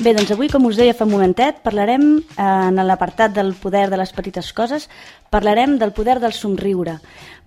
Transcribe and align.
Bé, 0.00 0.14
doncs 0.16 0.30
avui, 0.32 0.48
com 0.48 0.64
us 0.64 0.78
deia 0.80 0.94
fa 0.96 1.04
un 1.04 1.10
momentet, 1.12 1.58
parlarem 1.60 2.04
eh, 2.16 2.44
en 2.44 2.80
l'apartat 2.88 3.34
del 3.36 3.50
poder 3.60 3.90
de 3.92 3.98
les 4.00 4.14
petites 4.16 4.48
coses, 4.56 4.86
parlarem 5.28 5.74
del 5.76 5.92
poder 5.92 6.16
del 6.22 6.32
somriure. 6.32 6.94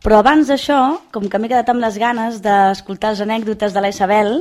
Però 0.04 0.20
abans 0.20 0.50
d'això, 0.52 0.78
com 1.16 1.26
que 1.32 1.40
m'he 1.40 1.48
quedat 1.48 1.70
amb 1.72 1.82
les 1.82 1.98
ganes 1.98 2.42
d'escoltar 2.44 3.14
les 3.14 3.24
anècdotes 3.24 3.74
de 3.74 3.82
la 3.82 3.90
Isabel, 3.90 4.34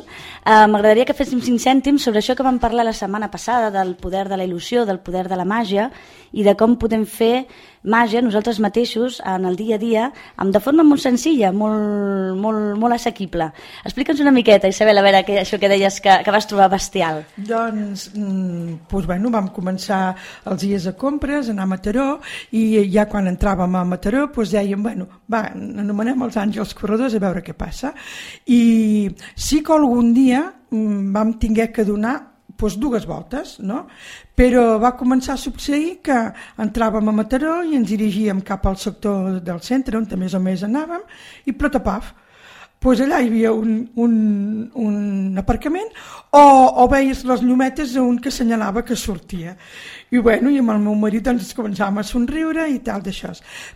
eh, 0.44 0.66
m'agradaria 0.66 1.06
que 1.08 1.14
féssim 1.16 1.40
cinc 1.40 1.62
cèntims 1.62 2.04
sobre 2.04 2.20
això 2.20 2.34
que 2.36 2.44
vam 2.44 2.58
parlar 2.60 2.84
la 2.84 2.92
setmana 2.92 3.30
passada, 3.30 3.70
del 3.70 3.94
poder 3.96 4.26
de 4.28 4.36
la 4.36 4.44
il·lusió, 4.44 4.84
del 4.84 4.98
poder 5.00 5.28
de 5.30 5.38
la 5.38 5.46
màgia, 5.46 5.88
i 6.32 6.42
de 6.42 6.56
com 6.58 6.74
podem 6.76 7.06
fer 7.06 7.46
màgia 7.82 8.22
nosaltres 8.22 8.58
mateixos 8.62 9.20
en 9.26 9.44
el 9.46 9.56
dia 9.58 9.76
a 9.76 9.78
dia 9.78 10.04
amb 10.36 10.52
de 10.54 10.60
forma 10.62 10.84
molt 10.86 11.02
senzilla, 11.02 11.52
molt, 11.52 12.34
molt, 12.38 12.76
molt 12.78 12.94
assequible. 12.94 13.50
Explica'ns 13.84 14.22
una 14.22 14.34
miqueta, 14.34 14.70
Isabel, 14.70 14.98
a 14.98 15.06
veure 15.06 15.22
que, 15.26 15.40
això 15.42 15.58
que 15.62 15.70
deies 15.70 16.00
que, 16.02 16.18
que 16.24 16.34
vas 16.34 16.46
trobar 16.50 16.70
bestial. 16.72 17.22
Doncs, 17.36 18.01
mm, 18.10 18.88
doncs 18.90 19.06
bueno, 19.06 19.30
vam 19.34 19.48
començar 19.54 20.14
els 20.50 20.64
dies 20.64 20.86
a 20.90 20.94
compres, 20.98 21.50
anar 21.52 21.66
a 21.66 21.72
Mataró, 21.74 22.08
i 22.52 22.82
ja 22.92 23.06
quan 23.10 23.30
entràvem 23.30 23.78
a 23.78 23.84
Mataró 23.88 24.26
doncs 24.32 24.54
dèiem, 24.56 24.82
bueno, 24.82 25.08
va, 25.30 25.46
anomenem 25.52 26.26
els 26.26 26.36
àngels 26.40 26.74
corredors 26.78 27.14
a 27.14 27.22
veure 27.22 27.44
què 27.44 27.54
passa. 27.54 27.92
I 28.46 29.10
sí 29.36 29.62
que 29.62 29.74
algun 29.76 30.12
dia 30.16 30.44
mm, 30.70 31.12
vam 31.14 31.36
tinguer 31.42 31.70
que 31.72 31.86
donar 31.88 32.18
doncs, 32.62 32.78
dues 32.78 33.06
voltes, 33.06 33.56
no? 33.60 33.86
però 34.36 34.78
va 34.82 34.94
començar 34.96 35.34
a 35.34 35.40
succeir 35.40 35.98
que 36.04 36.18
entràvem 36.62 37.08
a 37.08 37.14
Mataró 37.14 37.60
i 37.66 37.76
ens 37.78 37.88
dirigíem 37.90 38.42
cap 38.46 38.66
al 38.66 38.78
sector 38.78 39.40
del 39.44 39.60
centre, 39.62 39.98
on 39.98 40.06
més 40.18 40.34
o 40.34 40.40
més 40.40 40.62
anàvem, 40.62 41.02
i 41.46 41.52
plotapaf, 41.52 42.12
pues 42.82 43.00
allà 43.00 43.20
hi 43.22 43.30
havia 43.30 43.52
un, 43.54 43.76
un, 43.94 44.14
un 44.74 45.38
aparcament 45.38 45.88
o, 46.34 46.42
o 46.82 46.86
veies 46.90 47.22
les 47.28 47.42
llumetes 47.46 47.94
d'un 47.94 48.18
que 48.18 48.32
assenyalava 48.32 48.82
que 48.84 48.96
sortia 48.98 49.54
i 50.12 50.18
bueno, 50.18 50.50
i 50.52 50.58
amb 50.60 50.74
el 50.74 50.80
meu 50.82 50.96
marit 50.98 51.24
doncs, 51.24 51.46
ens 51.46 51.56
començàvem 51.56 52.02
a 52.02 52.04
somriure 52.04 52.66
i 52.68 52.80
tal 52.84 53.04
d'això 53.04 53.30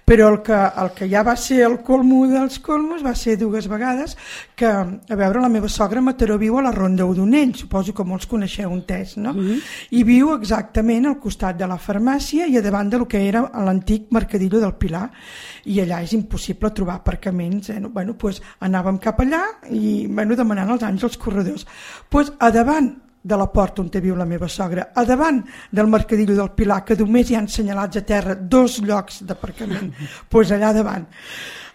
però 0.05 0.33
el 0.35 0.41
que, 0.45 0.59
el 0.83 0.91
que 0.97 1.09
ja 1.09 1.23
va 1.25 1.37
ser 1.41 1.63
el 1.69 1.79
colmo 1.87 2.25
dels 2.29 2.59
colmos 2.65 3.05
va 3.07 3.15
ser 3.15 3.39
dues 3.41 3.69
vegades 3.71 4.17
que, 4.57 4.67
a 4.67 5.17
veure, 5.17 5.41
la 5.41 5.53
meva 5.53 5.71
sogra 5.73 6.03
Mataró 6.03 6.37
viu 6.41 6.59
a 6.59 6.65
la 6.67 6.75
Ronda 6.75 7.07
Udonell 7.07 7.55
suposo 7.57 7.95
que 7.95 8.05
molts 8.05 8.27
coneixeu 8.29 8.73
un 8.73 8.83
test 8.89 9.17
no? 9.17 9.33
Mm 9.33 9.47
-hmm. 9.47 9.63
i 9.91 10.03
viu 10.05 10.35
exactament 10.35 11.07
al 11.07 11.19
costat 11.21 11.57
de 11.57 11.67
la 11.67 11.79
farmàcia 11.79 12.47
i 12.47 12.59
a 12.59 12.63
davant 12.63 12.91
del 12.91 13.07
que 13.07 13.29
era 13.29 13.47
l'antic 13.65 14.11
mercadillo 14.11 14.61
del 14.61 14.75
Pilar 14.75 15.11
i 15.65 15.81
allà 15.81 16.03
és 16.03 16.13
impossible 16.13 16.71
trobar 16.71 16.97
aparcaments 16.97 17.71
eh? 17.71 17.81
bueno, 17.81 18.15
pues, 18.15 18.43
anàvem 18.61 18.96
cap 19.03 19.21
allà 19.21 19.43
i 19.71 20.07
bueno, 20.07 20.37
demanant 20.37 20.71
als 20.75 20.87
àngels 20.87 21.19
corredors 21.21 21.67
pues, 22.11 22.33
a 22.39 22.51
davant 22.51 22.95
de 23.27 23.37
la 23.37 23.49
porta 23.51 23.83
on 23.83 23.91
viu 23.91 24.15
la 24.15 24.25
meva 24.25 24.47
sogra, 24.47 24.93
a 24.95 25.03
davant 25.05 25.41
del 25.71 25.89
mercadillo 25.91 26.37
del 26.37 26.53
Pilar, 26.55 26.85
que 26.87 26.95
només 26.95 27.31
hi 27.31 27.35
han 27.35 27.49
senyalats 27.51 27.99
a 27.99 28.03
terra 28.07 28.37
dos 28.37 28.79
llocs 28.79 29.25
d'aparcament, 29.27 29.91
doncs 29.91 30.19
pues 30.31 30.53
allà 30.55 30.71
davant. 30.73 31.09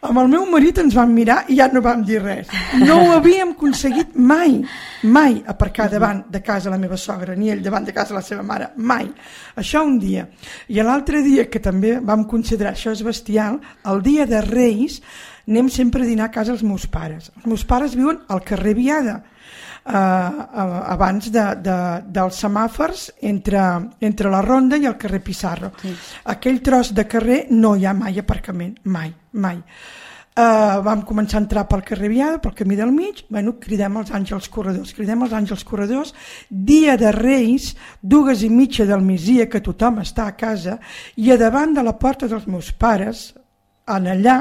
Amb 0.01 0.17
el 0.17 0.29
meu 0.31 0.47
marit 0.49 0.79
ens 0.81 0.95
vam 0.97 1.11
mirar 1.13 1.43
i 1.51 1.59
ja 1.59 1.67
no 1.69 1.81
vam 1.85 2.01
dir 2.07 2.21
res. 2.23 2.47
No 2.81 2.95
ho 3.03 3.09
havíem 3.13 3.51
aconseguit 3.51 4.15
mai, 4.15 4.55
mai 5.03 5.35
aparcar 5.45 5.91
davant 5.91 6.23
de 6.31 6.41
casa 6.41 6.71
la 6.73 6.79
meva 6.81 6.97
sogra, 6.97 7.35
ni 7.35 7.51
ell 7.53 7.61
davant 7.61 7.85
de 7.85 7.93
casa 7.93 8.15
la 8.15 8.23
seva 8.25 8.41
mare, 8.41 8.71
mai. 8.77 9.11
Això 9.61 9.83
un 9.85 9.99
dia. 10.01 10.23
I 10.73 10.81
l'altre 10.81 11.21
dia, 11.21 11.45
que 11.51 11.61
també 11.61 11.99
vam 11.99 12.23
considerar 12.31 12.71
això 12.73 12.95
és 12.95 13.03
bestial, 13.05 13.59
el 13.91 14.01
dia 14.01 14.25
de 14.25 14.41
Reis 14.47 15.01
anem 15.47 15.69
sempre 15.69 16.03
a 16.03 16.09
dinar 16.09 16.29
a 16.29 16.33
casa 16.33 16.53
els 16.53 16.63
meus 16.63 16.87
pares. 16.87 17.31
Els 17.37 17.47
meus 17.49 17.65
pares 17.65 17.95
viuen 17.97 18.21
al 18.29 18.43
carrer 18.47 18.75
Viada, 18.77 19.21
eh, 19.85 19.93
abans 19.93 21.31
de, 21.31 21.45
de, 21.63 21.77
dels 22.05 22.43
semàfors 22.43 23.09
entre, 23.21 23.63
entre 24.01 24.29
la 24.33 24.43
Ronda 24.45 24.77
i 24.77 24.87
el 24.89 24.97
carrer 25.01 25.21
Pissarro. 25.25 25.73
Sí. 25.81 25.95
Aquell 26.33 26.61
tros 26.61 26.93
de 26.97 27.07
carrer 27.07 27.45
no 27.51 27.75
hi 27.75 27.85
ha 27.85 27.97
mai 27.97 28.19
aparcament, 28.21 28.77
mai, 28.83 29.13
mai. 29.33 29.59
Uh, 30.31 30.79
vam 30.79 31.01
començar 31.03 31.35
a 31.35 31.41
entrar 31.41 31.65
pel 31.67 31.81
carrer 31.83 32.07
Viada, 32.07 32.37
pel 32.39 32.53
camí 32.55 32.77
del 32.79 32.93
mig, 32.95 33.25
bueno, 33.27 33.57
cridem 33.59 33.97
els 33.99 34.13
àngels 34.15 34.47
corredors, 34.47 34.93
cridem 34.95 35.25
els 35.25 35.33
àngels 35.35 35.65
corredors, 35.67 36.13
dia 36.47 36.95
de 36.95 37.11
Reis, 37.11 37.73
dues 37.99 38.45
i 38.47 38.49
mitja 38.49 38.85
del 38.87 39.03
migdia, 39.03 39.49
que 39.51 39.59
tothom 39.59 39.99
està 39.99 40.29
a 40.29 40.37
casa, 40.39 40.77
i 41.19 41.33
a 41.35 41.37
davant 41.37 41.75
de 41.75 41.83
la 41.83 41.97
porta 41.99 42.31
dels 42.31 42.47
meus 42.47 42.71
pares, 42.71 43.33
en 43.91 44.07
allà, 44.07 44.37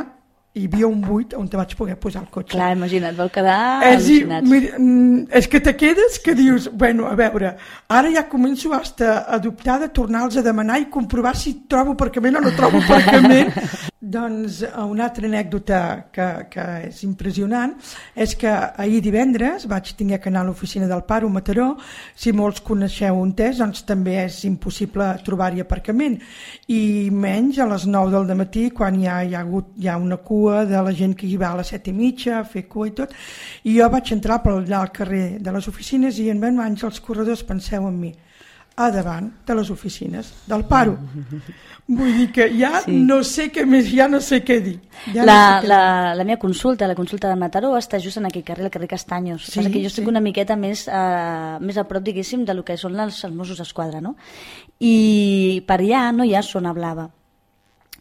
hi 0.60 0.68
havia 0.68 0.88
un 0.88 1.00
buit 1.04 1.34
on 1.38 1.48
te 1.48 1.58
vaig 1.58 1.74
poder 1.78 1.96
posar 2.00 2.24
el 2.24 2.30
cotxe. 2.32 2.54
Clar, 2.54 2.70
imagina't, 2.76 3.16
vau 3.18 3.30
quedar 3.32 3.58
és 3.88 4.04
al·lucinats. 4.04 4.50
Mira, 4.50 4.72
mm, 4.78 5.26
és 5.40 5.48
que 5.50 5.60
te 5.64 5.76
quedes 5.76 6.18
que 6.24 6.34
dius, 6.38 6.70
bueno, 6.72 7.08
a 7.10 7.14
veure, 7.18 7.54
ara 7.88 8.12
ja 8.14 8.26
començo 8.28 8.74
hasta 8.76 9.24
a 9.26 9.38
dubtar 9.38 9.80
de 9.80 9.88
tornar-los 9.88 10.36
a 10.36 10.46
demanar 10.46 10.80
i 10.80 10.90
comprovar 10.90 11.36
si 11.36 11.62
trobo 11.68 11.96
aparcament 11.96 12.36
o 12.36 12.44
no 12.44 12.56
trobo 12.56 12.82
aparcament. 12.84 13.54
doncs 14.00 14.62
una 14.64 15.04
altra 15.04 15.28
anècdota 15.28 15.80
que, 16.12 16.26
que 16.50 16.64
és 16.88 17.02
impressionant 17.04 17.74
és 18.16 18.32
que 18.40 18.48
ahir 18.50 19.02
divendres 19.04 19.66
vaig 19.70 19.92
tinguer 19.96 20.18
que 20.22 20.30
anar 20.32 20.42
a 20.42 20.48
l'oficina 20.48 20.88
del 20.90 21.04
Paro 21.04 21.28
Mataró. 21.28 21.74
Si 22.16 22.32
molts 22.32 22.64
coneixeu 22.64 23.20
un 23.20 23.34
test, 23.36 23.60
doncs 23.60 23.84
també 23.88 24.16
és 24.24 24.40
impossible 24.48 25.06
trobar-hi 25.26 25.62
aparcament. 25.62 26.18
I 26.72 27.10
menys 27.12 27.60
a 27.60 27.68
les 27.70 27.86
9 27.86 28.10
del 28.16 28.40
matí, 28.40 28.70
quan 28.74 28.98
hi 28.98 29.06
ha, 29.06 29.20
hi 29.22 29.36
ha 29.36 29.44
hagut 29.44 29.76
hi 29.76 29.88
ha 29.88 29.98
una 30.00 30.18
cua 30.24 30.49
cua 30.50 30.64
de 30.66 30.82
la 30.82 30.92
gent 30.92 31.14
que 31.14 31.28
hi 31.28 31.36
va 31.38 31.52
a 31.52 31.60
les 31.60 31.70
set 31.72 31.88
i 31.90 31.94
mitja 31.94 32.40
a 32.40 32.44
fer 32.44 32.66
cua 32.68 32.88
i 32.90 32.96
tot 32.96 33.14
i 33.64 33.76
jo 33.78 33.88
vaig 33.92 34.12
entrar 34.16 34.40
per 34.42 34.56
allà 34.56 34.82
al 34.82 34.90
carrer 34.94 35.38
de 35.38 35.54
les 35.54 35.68
oficines 35.70 36.18
i 36.18 36.30
en 36.30 36.40
ven 36.42 36.58
els 36.70 37.00
corredors 37.00 37.44
penseu 37.46 37.86
en 37.86 38.00
mi 38.00 38.12
a 38.80 38.88
davant 38.90 39.28
de 39.46 39.54
les 39.54 39.70
oficines 39.70 40.32
del 40.48 40.64
paro 40.64 40.96
vull 41.86 42.12
dir 42.16 42.28
que 42.32 42.46
ja 42.56 42.80
sí. 42.84 42.94
no 43.06 43.20
sé 43.26 43.48
què 43.52 43.66
més 43.66 43.90
ja 43.90 44.08
no 44.08 44.20
sé 44.24 44.40
què 44.46 44.58
dir 44.62 44.76
ja 45.12 45.26
la, 45.26 45.36
no 45.36 45.60
sé 45.60 45.70
la, 45.72 45.80
dir. 45.82 46.16
la 46.20 46.24
meva 46.24 46.40
consulta, 46.40 46.88
la 46.88 46.96
consulta 46.98 47.28
de 47.28 47.36
Mataró 47.36 47.74
està 47.76 48.00
just 48.00 48.20
en 48.20 48.30
aquell 48.30 48.46
carrer, 48.46 48.68
el 48.68 48.74
carrer 48.74 48.88
Castanyos 48.90 49.46
sí, 49.46 49.60
que 49.60 49.82
jo 49.82 49.90
estic 49.92 50.06
sí. 50.06 50.10
una 50.10 50.24
miqueta 50.24 50.56
més, 50.56 50.86
uh, 50.88 51.58
més 51.60 51.78
a 51.78 51.86
prop 51.90 52.06
diguéssim 52.06 52.46
de 52.46 52.56
lo 52.56 52.64
que 52.64 52.78
són 52.80 52.98
els, 52.98 53.22
els 53.26 53.36
Mossos 53.36 53.60
d'Esquadra 53.60 54.00
no? 54.00 54.16
i 54.80 55.62
per 55.66 55.82
allà 55.82 56.10
no 56.16 56.24
hi 56.24 56.34
ha 56.34 56.46
zona 56.46 56.74
blava 56.76 57.10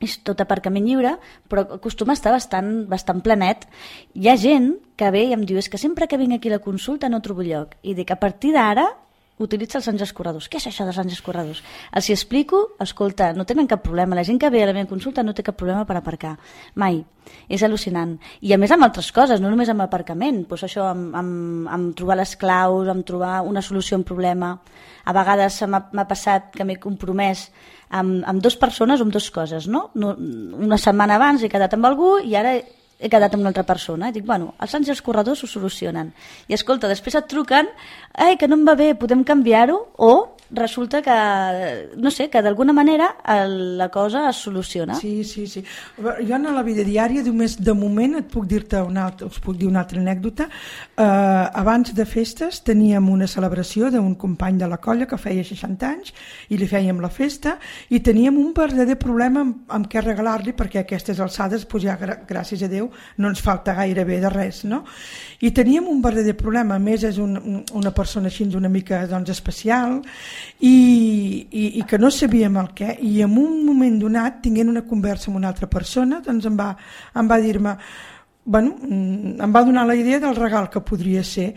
és 0.04 0.18
tot 0.24 0.40
aparcament 0.42 0.86
lliure, 0.88 1.18
però 1.52 1.66
acostuma 1.78 2.16
a 2.16 2.20
estar 2.20 2.32
bastant, 2.36 2.72
bastant 2.90 3.22
planet. 3.26 3.68
Hi 4.16 4.30
ha 4.30 4.38
gent 4.40 4.74
que 5.00 5.12
ve 5.12 5.26
i 5.28 5.36
em 5.36 5.46
diu 5.48 5.60
és 5.60 5.70
que 5.70 5.82
sempre 5.82 6.08
que 6.08 6.20
vinc 6.20 6.38
aquí 6.38 6.52
a 6.52 6.58
la 6.58 6.64
consulta 6.64 7.10
no 7.10 7.22
trobo 7.22 7.44
lloc. 7.44 7.76
I 7.84 7.96
dic, 7.98 8.12
a 8.12 8.20
partir 8.20 8.54
d'ara 8.56 8.88
utilitza 9.40 9.80
els 9.80 9.88
anys 9.92 10.04
escorredors. 10.06 10.50
Què 10.52 10.60
és 10.60 10.68
això 10.70 10.86
dels 10.88 11.00
anys 11.02 11.16
escorredors? 11.18 11.62
Els 11.96 12.10
hi 12.10 12.16
explico, 12.16 12.62
escolta, 12.84 13.32
no 13.34 13.46
tenen 13.48 13.70
cap 13.72 13.82
problema. 13.86 14.18
La 14.18 14.26
gent 14.28 14.40
que 14.42 14.52
ve 14.52 14.64
a 14.64 14.68
la 14.70 14.76
meva 14.76 14.90
consulta 14.90 15.24
no 15.24 15.34
té 15.34 15.46
cap 15.48 15.58
problema 15.60 15.86
per 15.88 15.98
aparcar. 16.00 16.36
Mai. 16.76 17.02
És 17.48 17.62
al·lucinant. 17.64 18.16
I 18.42 18.54
a 18.54 18.58
més 18.58 18.72
amb 18.74 18.88
altres 18.88 19.12
coses, 19.14 19.42
no 19.42 19.52
només 19.52 19.70
amb 19.70 19.86
aparcament. 19.86 20.44
Pues 20.50 20.66
això, 20.68 20.90
amb, 20.92 21.16
amb, 21.16 21.68
amb 21.72 21.96
trobar 21.98 22.18
les 22.20 22.36
claus, 22.42 22.90
amb 22.90 23.06
trobar 23.06 23.40
una 23.48 23.62
solució 23.62 23.98
a 23.98 24.02
un 24.02 24.08
problema. 24.08 24.56
A 25.06 25.16
vegades 25.16 25.62
m'ha 25.70 26.08
passat 26.10 26.52
que 26.56 26.66
m'he 26.66 26.80
compromès 26.82 27.48
amb, 27.90 28.24
amb 28.26 28.42
dues 28.42 28.58
persones 28.60 29.00
o 29.00 29.08
amb 29.08 29.14
dues 29.14 29.30
coses, 29.34 29.68
no? 29.68 29.90
Una 29.96 30.78
setmana 30.78 31.18
abans 31.18 31.44
he 31.44 31.50
quedat 31.50 31.74
amb 31.78 31.90
algú 31.90 32.18
i 32.22 32.36
ara 32.38 32.58
he 33.00 33.10
quedat 33.10 33.34
amb 33.34 33.46
una 33.46 33.54
altra 33.54 33.66
persona. 33.68 34.10
I 34.10 34.16
dic, 34.16 34.26
bueno, 34.28 34.54
els 34.60 34.76
anys 34.76 34.92
i 34.92 34.94
els 34.96 35.02
corredors 35.02 35.44
ho 35.44 35.48
solucionen. 35.48 36.12
I 36.52 36.58
escolta, 36.58 36.92
després 36.92 37.16
et 37.16 37.30
truquen, 37.32 37.72
ai, 38.14 38.36
que 38.38 38.50
no 38.52 38.60
em 38.60 38.68
va 38.68 38.76
bé, 38.80 38.92
podem 39.00 39.24
canviar-ho? 39.24 39.80
O 39.98 40.12
resulta 40.52 41.02
que, 41.02 41.90
no 41.98 42.12
sé, 42.12 42.30
que 42.30 42.42
d'alguna 42.42 42.74
manera 42.74 43.16
el, 43.26 43.78
la 43.78 43.90
cosa 43.90 44.30
es 44.30 44.38
soluciona. 44.38 44.96
Sí, 44.96 45.24
sí, 45.24 45.46
sí. 45.48 45.64
Jo 45.98 46.36
en 46.36 46.48
la 46.50 46.64
vida 46.64 46.84
diària, 46.84 47.24
només 47.24 47.58
de 47.62 47.74
moment 47.78 48.18
et 48.20 48.30
puc 48.32 48.48
dir-te 48.50 48.82
una 48.82 49.10
us 49.26 49.40
puc 49.44 49.58
dir 49.60 49.68
una 49.70 49.84
altra 49.84 50.00
anècdota. 50.02 50.50
Uh, 50.98 51.50
abans 51.62 51.94
de 51.96 52.06
festes 52.06 52.64
teníem 52.66 53.10
una 53.10 53.28
celebració 53.28 53.92
d'un 53.94 54.16
company 54.16 54.58
de 54.58 54.68
la 54.70 54.80
colla 54.82 55.08
que 55.10 55.20
feia 55.22 55.44
60 55.46 55.90
anys 55.90 56.14
i 56.50 56.58
li 56.58 56.68
fèiem 56.70 57.00
la 57.02 57.12
festa 57.14 57.58
i 57.90 58.02
teníem 58.06 58.38
un 58.40 58.54
verdader 58.58 58.98
problema 59.00 59.44
amb, 59.46 59.64
amb 59.70 59.90
què 59.90 60.04
regalar-li 60.04 60.56
perquè 60.58 60.84
aquestes 60.84 61.20
alçades, 61.20 61.66
pues 61.70 61.86
ja 61.86 61.98
gràcies 62.00 62.64
a 62.66 62.70
Déu, 62.70 62.90
no 63.18 63.30
ens 63.30 63.42
falta 63.42 63.76
gairebé 63.78 64.20
de 64.24 64.30
res, 64.34 64.64
no? 64.66 64.84
I 65.42 65.52
teníem 65.56 65.88
un 65.90 66.02
verdader 66.02 66.36
problema, 66.38 66.76
a 66.76 66.84
més 66.84 67.06
és 67.08 67.18
un, 67.22 67.64
una 67.74 67.94
persona 67.96 68.30
així 68.30 68.48
una 68.56 68.70
mica 68.70 69.06
doncs, 69.08 69.30
especial 69.30 70.00
i, 70.60 70.76
i, 71.52 71.66
i 71.80 71.84
que 71.88 72.00
no 72.02 72.12
sabíem 72.12 72.60
el 72.62 72.72
què 72.76 72.96
i 73.06 73.20
en 73.26 73.36
un 73.40 73.66
moment 73.66 74.00
donat 74.02 74.42
tinguent 74.44 74.72
una 74.72 74.86
conversa 74.88 75.30
amb 75.32 75.42
una 75.42 75.52
altra 75.52 75.70
persona 75.72 76.22
doncs 76.26 76.48
em 76.50 76.58
va, 76.60 76.74
em 77.16 77.30
va 77.30 77.40
dir-me 77.44 77.76
bueno, 78.50 78.76
mm, 78.82 79.36
em 79.46 79.54
va 79.54 79.64
donar 79.64 79.86
la 79.86 79.96
idea 79.96 80.20
del 80.20 80.36
regal 80.36 80.70
que 80.74 80.82
podria 80.82 81.24
ser 81.24 81.52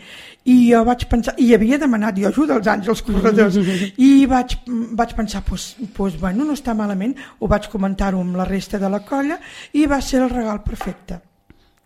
i 0.45 0.57
jo 0.69 0.83
vaig 0.85 1.07
pensar, 1.09 1.33
i 1.41 1.49
havia 1.55 1.79
demanat 1.81 2.19
jo 2.21 2.29
ajuda 2.29 2.59
als 2.59 2.69
àngels 2.69 3.01
corredors 3.07 3.57
i 3.97 4.11
vaig, 4.29 4.59
vaig 4.67 5.15
pensar, 5.17 5.41
pues, 5.47 5.73
pues, 5.97 6.19
bueno, 6.21 6.45
no 6.45 6.53
està 6.53 6.77
malament, 6.77 7.15
ho 7.39 7.49
vaig 7.49 7.69
comentar-ho 7.73 8.21
amb 8.21 8.37
la 8.37 8.45
resta 8.45 8.77
de 8.77 8.93
la 8.93 9.01
colla 9.07 9.39
i 9.73 9.87
va 9.89 10.01
ser 10.01 10.21
el 10.21 10.29
regal 10.29 10.61
perfecte 10.61 11.21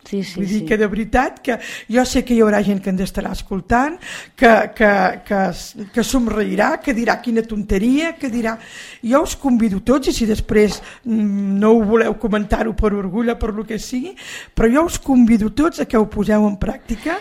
Sí, 0.08 0.24
sí, 0.24 0.40
Vull 0.40 0.48
dir 0.48 0.60
sí. 0.62 0.66
que 0.66 0.78
de 0.80 0.88
veritat 0.88 1.42
que 1.44 1.58
jo 1.92 2.06
sé 2.08 2.24
que 2.24 2.36
hi 2.36 2.40
haurà 2.44 2.62
gent 2.64 2.80
que 2.84 2.94
ens 2.94 3.04
estarà 3.04 3.34
escoltant, 3.36 3.98
que, 4.40 4.52
que, 4.78 4.92
que, 5.28 5.42
que 5.92 6.06
somreirà, 6.08 6.78
que 6.84 6.96
dirà 6.96 7.18
quina 7.24 7.44
tonteria, 7.44 8.14
que 8.20 8.32
dirà... 8.32 8.56
Jo 9.08 9.22
us 9.24 9.36
convido 9.40 9.82
tots, 9.86 10.08
i 10.10 10.16
si 10.16 10.26
després 10.30 10.80
mm, 11.04 11.60
no 11.60 11.74
ho 11.76 11.84
voleu 11.88 12.16
comentar-ho 12.22 12.74
per 12.78 12.94
orgull 12.96 13.34
o 13.34 13.38
per 13.40 13.52
lo 13.56 13.68
que 13.68 13.80
sigui, 13.80 14.16
però 14.56 14.72
jo 14.72 14.88
us 14.88 14.98
convido 15.04 15.52
tots 15.52 15.84
a 15.84 15.88
que 15.90 16.00
ho 16.00 16.08
poseu 16.12 16.48
en 16.48 16.56
pràctica. 16.60 17.20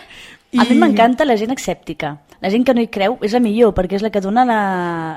I... 0.51 0.61
A 0.61 0.65
mi 0.69 0.77
m'encanta 0.79 1.25
la 1.27 1.35
gent 1.35 1.51
escèptica. 1.51 2.15
La 2.39 2.51
gent 2.53 2.63
que 2.63 2.75
no 2.77 2.83
hi 2.83 2.87
creu 2.93 3.17
és 3.25 3.33
la 3.33 3.41
millor, 3.43 3.73
perquè 3.75 3.97
és 3.97 4.05
la 4.05 4.11
que 4.13 4.21
dona 4.21 4.45
la, 4.47 4.61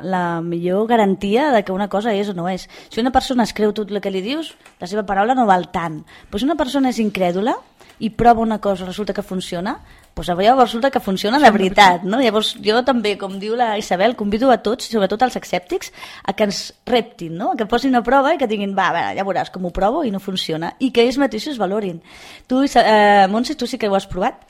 la 0.02 0.22
millor 0.42 0.88
garantia 0.88 1.50
de 1.54 1.62
que 1.62 1.74
una 1.74 1.90
cosa 1.92 2.14
és 2.16 2.32
o 2.32 2.34
no 2.34 2.48
és. 2.48 2.66
Si 2.88 3.02
una 3.02 3.12
persona 3.14 3.44
es 3.44 3.52
creu 3.54 3.74
tot 3.76 3.92
el 3.92 4.00
que 4.02 4.10
li 4.10 4.24
dius, 4.24 4.54
la 4.80 4.88
seva 4.90 5.04
paraula 5.06 5.36
no 5.38 5.46
val 5.46 5.68
tant. 5.70 6.00
Però 6.30 6.40
si 6.40 6.48
una 6.48 6.58
persona 6.58 6.90
és 6.90 6.98
incrèdula 6.98 7.58
i 8.00 8.08
prova 8.10 8.40
una 8.40 8.58
cosa 8.58 8.86
resulta 8.88 9.12
que 9.12 9.22
funciona, 9.22 9.76
doncs 10.16 10.28
llavors 10.32 10.72
resulta 10.72 10.90
que 10.90 11.00
funciona 11.00 11.38
de 11.38 11.50
veritat. 11.52 12.02
No? 12.02 12.18
Llavors 12.20 12.54
jo 12.64 12.80
també, 12.84 13.14
com 13.20 13.38
diu 13.38 13.54
la 13.56 13.76
Isabel, 13.78 14.16
convido 14.16 14.50
a 14.50 14.58
tots, 14.64 14.88
sobretot 14.90 15.22
als 15.22 15.36
escèptics, 15.36 15.92
a 16.24 16.32
que 16.32 16.48
ens 16.48 16.72
reptin, 16.88 17.36
no? 17.36 17.52
que 17.56 17.68
posin 17.68 17.94
a 17.94 18.02
prova 18.02 18.34
i 18.34 18.40
que 18.40 18.48
diguin, 18.50 18.74
va, 18.76 18.88
a 18.90 18.96
veure, 18.96 19.16
ja 19.20 19.28
veuràs 19.28 19.52
com 19.52 19.68
ho 19.68 19.70
provo 19.70 20.02
i 20.04 20.10
no 20.10 20.20
funciona, 20.20 20.74
i 20.80 20.90
que 20.90 21.04
ells 21.04 21.20
mateixos 21.20 21.60
valorin. 21.60 22.00
Tu, 22.48 22.64
eh, 22.74 23.26
Montse, 23.30 23.54
tu 23.54 23.68
sí 23.68 23.78
que 23.78 23.88
ho 23.88 23.94
has 23.94 24.08
provat? 24.08 24.48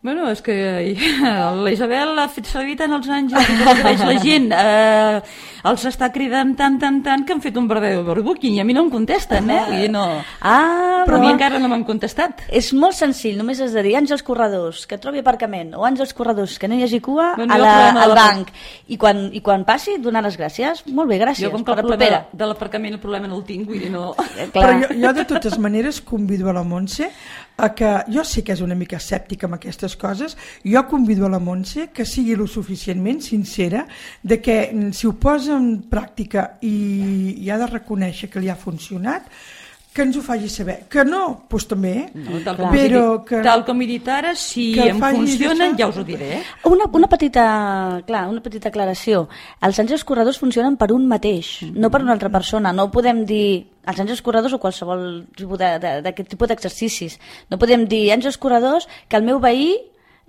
Bueno, 0.00 0.28
és 0.30 0.38
que 0.46 0.54
la 1.64 1.70
Isabel 1.74 2.12
ha 2.22 2.28
fet 2.30 2.46
servir 2.46 2.76
tant 2.78 2.92
els 2.94 3.08
àngels 3.10 3.48
i 3.50 4.04
la 4.06 4.12
gent 4.22 4.44
eh, 4.54 5.16
els 5.66 5.86
està 5.90 6.06
cridant 6.14 6.52
tant, 6.54 6.76
tant, 6.78 7.00
tant 7.02 7.24
que 7.26 7.34
han 7.34 7.40
fet 7.42 7.56
un 7.58 7.66
verdader 7.66 7.98
overbooking 8.04 8.54
i 8.54 8.60
a 8.62 8.66
mi 8.68 8.76
no 8.76 8.84
em 8.86 8.92
contesten, 8.92 9.50
eh? 9.50 9.64
I 9.82 9.88
no... 9.90 10.04
Ah, 10.38 11.02
Però 11.08 11.18
a 11.18 11.22
mi 11.24 11.32
encara 11.32 11.58
no 11.58 11.66
m'han 11.72 11.82
contestat. 11.88 12.44
És 12.46 12.70
molt 12.78 12.94
senzill, 12.94 13.34
només 13.40 13.58
has 13.64 13.74
de 13.74 13.82
dir 13.82 13.96
Àngels 13.98 14.22
Corredors, 14.22 14.84
que 14.86 15.00
trobi 15.02 15.18
aparcament, 15.24 15.74
o 15.74 15.82
Àngels 15.88 16.14
Corredors, 16.14 16.54
que 16.62 16.70
no 16.70 16.78
hi 16.78 16.84
hagi 16.86 17.00
cua 17.02 17.32
Bueno, 17.34 17.54
a 17.54 17.58
la, 17.58 17.74
al 17.90 18.14
la- 18.14 18.18
banc. 18.20 18.54
I 18.94 19.00
quan, 19.02 19.24
I 19.34 19.42
quan 19.42 19.66
passi, 19.66 19.96
donar 20.04 20.22
les 20.28 20.38
gràcies. 20.38 20.84
Molt 20.94 21.10
bé, 21.10 21.18
gràcies. 21.24 21.48
Jo 21.48 21.50
com 21.50 21.66
que 21.66 21.74
el 21.74 21.82
problema 21.82 22.22
de 22.30 22.46
l'aparcament 22.52 22.94
el 22.94 23.02
problema 23.02 23.26
no 23.26 23.40
el 23.40 23.44
tinc, 23.50 23.66
vull 23.66 23.82
dir, 23.82 23.90
no... 23.90 24.12
Eh, 24.36 24.46
Però 24.54 24.70
Clar. 24.70 24.78
jo, 24.86 24.94
jo 25.08 25.12
de 25.18 25.26
totes 25.34 25.58
maneres 25.58 25.98
convido 26.06 26.50
a 26.52 26.56
la 26.60 26.62
Montse 26.62 27.10
a 27.58 27.72
que, 27.74 27.88
jo 28.14 28.22
sé 28.22 28.44
que 28.46 28.52
és 28.54 28.60
una 28.62 28.76
mica 28.78 29.00
escèptica 29.00 29.48
amb 29.48 29.56
aquestes 29.56 29.87
coses, 29.96 30.36
jo 30.64 30.82
convido 30.88 31.26
a 31.26 31.30
la 31.32 31.38
Montse 31.38 31.88
que 31.94 32.04
sigui 32.04 32.36
lo 32.36 32.46
suficientment 32.46 33.22
sincera 33.22 33.86
de 34.22 34.40
que 34.40 34.70
mm, 34.72 34.90
si 34.92 35.06
ho 35.06 35.14
posa 35.14 35.56
en 35.56 35.84
pràctica 35.88 36.58
i, 36.60 37.38
i 37.38 37.50
ha 37.50 37.58
de 37.58 37.70
reconèixer 37.70 38.28
que 38.28 38.42
li 38.42 38.50
ha 38.50 38.58
funcionat, 38.58 39.30
que 39.98 40.04
ens 40.06 40.16
ho 40.16 40.22
faci 40.22 40.48
saber. 40.48 40.76
Que 40.90 41.02
no, 41.04 41.22
doncs 41.50 41.66
també, 41.66 41.94
no 42.14 42.38
tal, 42.44 42.58
com 42.60 42.74
però 42.74 43.04
dit, 43.16 43.24
que... 43.30 43.40
tal 43.42 43.64
com 43.66 43.80
he 43.82 43.88
dit 43.88 44.10
ara, 44.14 44.34
si 44.38 44.68
em 44.84 45.00
funcionen 45.02 45.74
ja 45.78 45.88
us 45.90 45.98
ho 45.98 46.04
diré, 46.06 46.28
eh? 46.38 46.42
Una, 46.70 46.86
una, 46.94 47.08
petita, 47.10 47.46
clar, 48.06 48.28
una 48.30 48.44
petita 48.44 48.70
aclaració. 48.70 49.24
Els 49.66 49.80
àngels 49.82 50.06
corredors 50.06 50.38
funcionen 50.38 50.78
per 50.78 50.92
un 50.94 51.08
mateix, 51.10 51.56
no 51.74 51.90
per 51.90 52.04
una 52.04 52.14
altra 52.14 52.30
persona. 52.30 52.72
No 52.76 52.90
podem 52.94 53.24
dir 53.26 53.48
els 53.88 53.98
àngels 54.04 54.20
corredors 54.22 54.52
o 54.54 54.60
qualsevol 54.62 55.24
tipus 55.36 55.58
de- 55.58 55.78
de- 55.82 56.00
d'aquest 56.04 56.28
tipus 56.34 56.48
d'exercicis. 56.48 57.18
No 57.50 57.58
podem 57.58 57.86
dir 57.88 58.10
àngels 58.14 58.36
corredors 58.38 58.86
que 59.08 59.16
el 59.16 59.24
meu 59.24 59.40
veí 59.40 59.72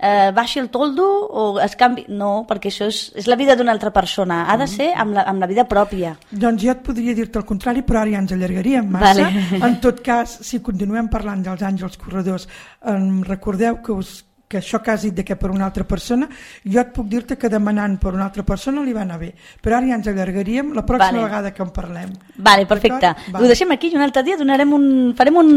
eh, 0.02 0.30
baixi 0.32 0.58
el 0.62 0.70
toldo 0.72 1.04
o 1.28 1.42
es 1.60 1.74
canvi... 1.76 2.06
No, 2.08 2.46
perquè 2.48 2.70
això 2.72 2.86
és, 2.88 3.12
és 3.20 3.26
la 3.28 3.36
vida 3.36 3.52
d'una 3.54 3.70
altra 3.74 3.90
persona. 3.92 4.46
Ha 4.48 4.56
de 4.56 4.66
ser 4.66 4.86
amb 4.96 5.12
la, 5.12 5.26
amb 5.28 5.44
la 5.44 5.46
vida 5.50 5.66
pròpia. 5.68 6.14
Doncs 6.32 6.62
jo 6.64 6.72
et 6.72 6.80
podria 6.86 7.12
dir-te 7.14 7.38
el 7.38 7.44
contrari, 7.44 7.82
però 7.84 8.00
ara 8.00 8.14
ja 8.14 8.22
ens 8.24 8.32
allargaríem 8.32 8.88
massa. 8.88 9.28
Vale. 9.28 9.60
En 9.68 9.76
tot 9.84 10.00
cas, 10.00 10.38
si 10.48 10.62
continuem 10.64 11.10
parlant 11.12 11.42
dels 11.44 11.60
àngels 11.60 12.00
corredors, 12.00 12.48
em 12.88 13.20
recordeu 13.28 13.82
que, 13.84 13.92
us, 13.92 14.24
que 14.50 14.58
això 14.58 14.80
que 14.82 14.90
has 14.90 15.02
dit 15.06 15.14
de 15.14 15.22
que 15.24 15.36
per 15.38 15.48
una 15.54 15.64
altra 15.68 15.84
persona, 15.86 16.26
jo 16.66 16.80
et 16.82 16.88
puc 16.90 17.06
dir-te 17.06 17.36
que 17.38 17.48
demanant 17.48 17.92
per 18.02 18.10
una 18.16 18.24
altra 18.26 18.42
persona 18.42 18.82
li 18.82 18.90
va 18.92 19.04
anar 19.04 19.20
bé. 19.20 19.28
Però 19.62 19.76
ara 19.76 19.86
ja 19.86 19.94
ens 19.94 20.08
allargaríem 20.10 20.72
la 20.74 20.82
pròxima 20.82 21.12
Vale. 21.12 21.22
vegada 21.22 21.52
que 21.54 21.62
en 21.62 21.70
parlem. 21.70 22.10
Vale, 22.36 22.66
perfecte. 22.66 23.12
Vale. 23.30 23.44
Ho 23.44 23.46
deixem 23.46 23.70
aquí 23.70 23.92
i 23.92 23.94
un 23.94 24.02
altre 24.02 24.24
dia 24.26 24.36
donarem 24.40 24.72
un, 24.74 24.88
farem 25.14 25.36
un, 25.38 25.52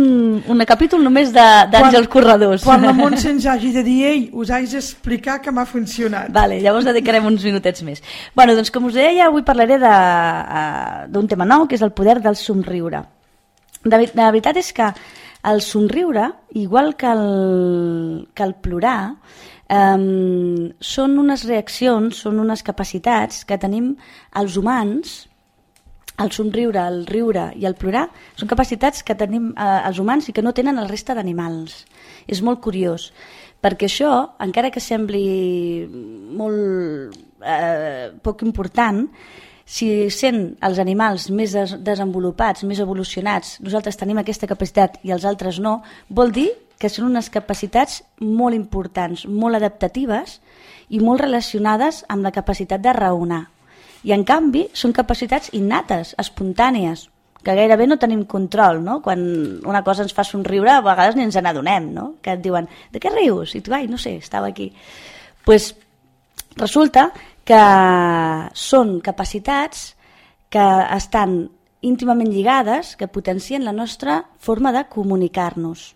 un 0.48 0.62
capítol 0.70 1.02
només 1.04 1.34
de- 1.34 1.48
d'àngels 1.74 2.08
corredors. 2.08 2.64
Quan 2.64 2.86
la 2.86 2.94
Montse 3.00 3.32
ens 3.34 3.48
hagi 3.50 3.72
de 3.74 3.82
dir, 3.84 3.98
ei, 4.12 4.30
us 4.32 4.52
haig 4.54 4.70
d'explicar 4.70 5.40
que 5.42 5.50
m'ha 5.52 5.66
funcionat. 5.66 6.30
Vale, 6.30 6.62
llavors 6.62 6.86
dedicarem 6.86 7.26
uns 7.26 7.44
minutets 7.44 7.82
més. 7.82 8.04
Bueno, 8.36 8.54
doncs 8.54 8.70
com 8.70 8.86
us 8.92 8.94
deia, 8.94 9.26
avui 9.32 9.42
parlaré 9.42 9.80
de, 9.82 9.90
eh, 9.90 11.08
d'un 11.10 11.28
tema 11.28 11.46
nou, 11.50 11.66
que 11.68 11.74
és 11.76 11.82
el 11.82 11.92
poder 11.98 12.20
del 12.22 12.36
somriure. 12.38 13.02
De, 13.84 13.98
ve- 13.98 14.12
la 14.14 14.30
veritat 14.30 14.62
és 14.62 14.70
que 14.72 14.86
el 15.44 15.62
somriure, 15.62 16.30
igual 16.52 16.96
que 16.96 17.12
el, 17.12 18.30
que 18.34 18.44
el 18.44 18.56
plorar, 18.56 19.16
eh, 19.68 20.72
són 20.80 21.20
unes 21.20 21.46
reaccions, 21.50 22.24
són 22.26 22.40
unes 22.44 22.64
capacitats 22.64 23.44
que 23.46 23.60
tenim 23.60 23.94
els 24.40 24.58
humans, 24.58 25.22
el 26.22 26.32
somriure, 26.32 26.82
el 26.86 27.06
riure 27.10 27.48
i 27.58 27.66
el 27.66 27.74
plorar 27.74 28.06
són 28.38 28.50
capacitats 28.52 29.02
que 29.06 29.16
tenim 29.18 29.50
eh, 29.52 29.80
els 29.88 30.00
humans 30.00 30.30
i 30.30 30.36
que 30.36 30.44
no 30.46 30.54
tenen 30.54 30.78
el 30.78 30.90
resta 30.92 31.16
d'animals. 31.18 31.84
És 32.30 32.44
molt 32.46 32.62
curiós, 32.62 33.10
perquè 33.64 33.90
això, 33.90 34.12
encara 34.44 34.72
que 34.72 34.84
sembli 34.84 35.88
molt 36.38 37.18
eh, 37.42 38.12
poc 38.24 38.46
important, 38.46 39.08
si 39.74 39.88
sent 40.14 40.42
els 40.62 40.78
animals 40.82 41.30
més 41.34 41.54
des 41.56 41.72
desenvolupats, 41.82 42.62
més 42.70 42.82
evolucionats, 42.84 43.56
nosaltres 43.66 43.98
tenim 43.98 44.20
aquesta 44.22 44.50
capacitat 44.50 45.00
i 45.02 45.14
els 45.16 45.26
altres 45.26 45.58
no, 45.64 45.80
vol 46.10 46.34
dir 46.36 46.52
que 46.78 46.92
són 46.92 47.08
unes 47.10 47.32
capacitats 47.34 48.02
molt 48.20 48.54
importants, 48.58 49.26
molt 49.26 49.58
adaptatives 49.58 50.38
i 50.94 51.00
molt 51.02 51.24
relacionades 51.24 52.04
amb 52.14 52.28
la 52.28 52.34
capacitat 52.36 52.84
de 52.84 52.94
raonar. 52.94 53.48
I 54.04 54.14
en 54.14 54.28
canvi 54.28 54.68
són 54.78 54.94
capacitats 54.94 55.50
innates, 55.58 56.14
espontànies, 56.22 57.08
que 57.44 57.56
gairebé 57.58 57.88
no 57.88 57.98
tenim 58.00 58.24
control, 58.30 58.82
no? 58.84 59.00
Quan 59.04 59.24
una 59.68 59.82
cosa 59.84 60.04
ens 60.06 60.14
fa 60.16 60.24
somriure, 60.28 60.70
a 60.72 60.84
vegades 60.84 61.18
ni 61.18 61.26
ens 61.26 61.40
n'adonem, 61.40 61.90
no? 61.96 62.06
Que 62.24 62.38
et 62.38 62.44
diuen, 62.44 62.70
de 62.92 63.02
què 63.04 63.12
rius? 63.12 63.56
I 63.58 63.64
tu, 63.64 63.74
ai, 63.76 63.88
no 63.92 63.98
sé, 64.00 64.16
estava 64.22 64.52
aquí. 64.54 64.70
Doncs 64.70 65.44
pues, 65.48 65.74
resulta 66.56 67.10
que 67.44 67.64
són 68.56 69.00
capacitats 69.04 69.94
que 70.54 70.64
estan 70.96 71.50
íntimament 71.84 72.32
lligades, 72.32 72.96
que 72.96 73.12
potencien 73.12 73.66
la 73.66 73.74
nostra 73.76 74.24
forma 74.40 74.72
de 74.72 74.86
comunicar-nos. 74.88 75.92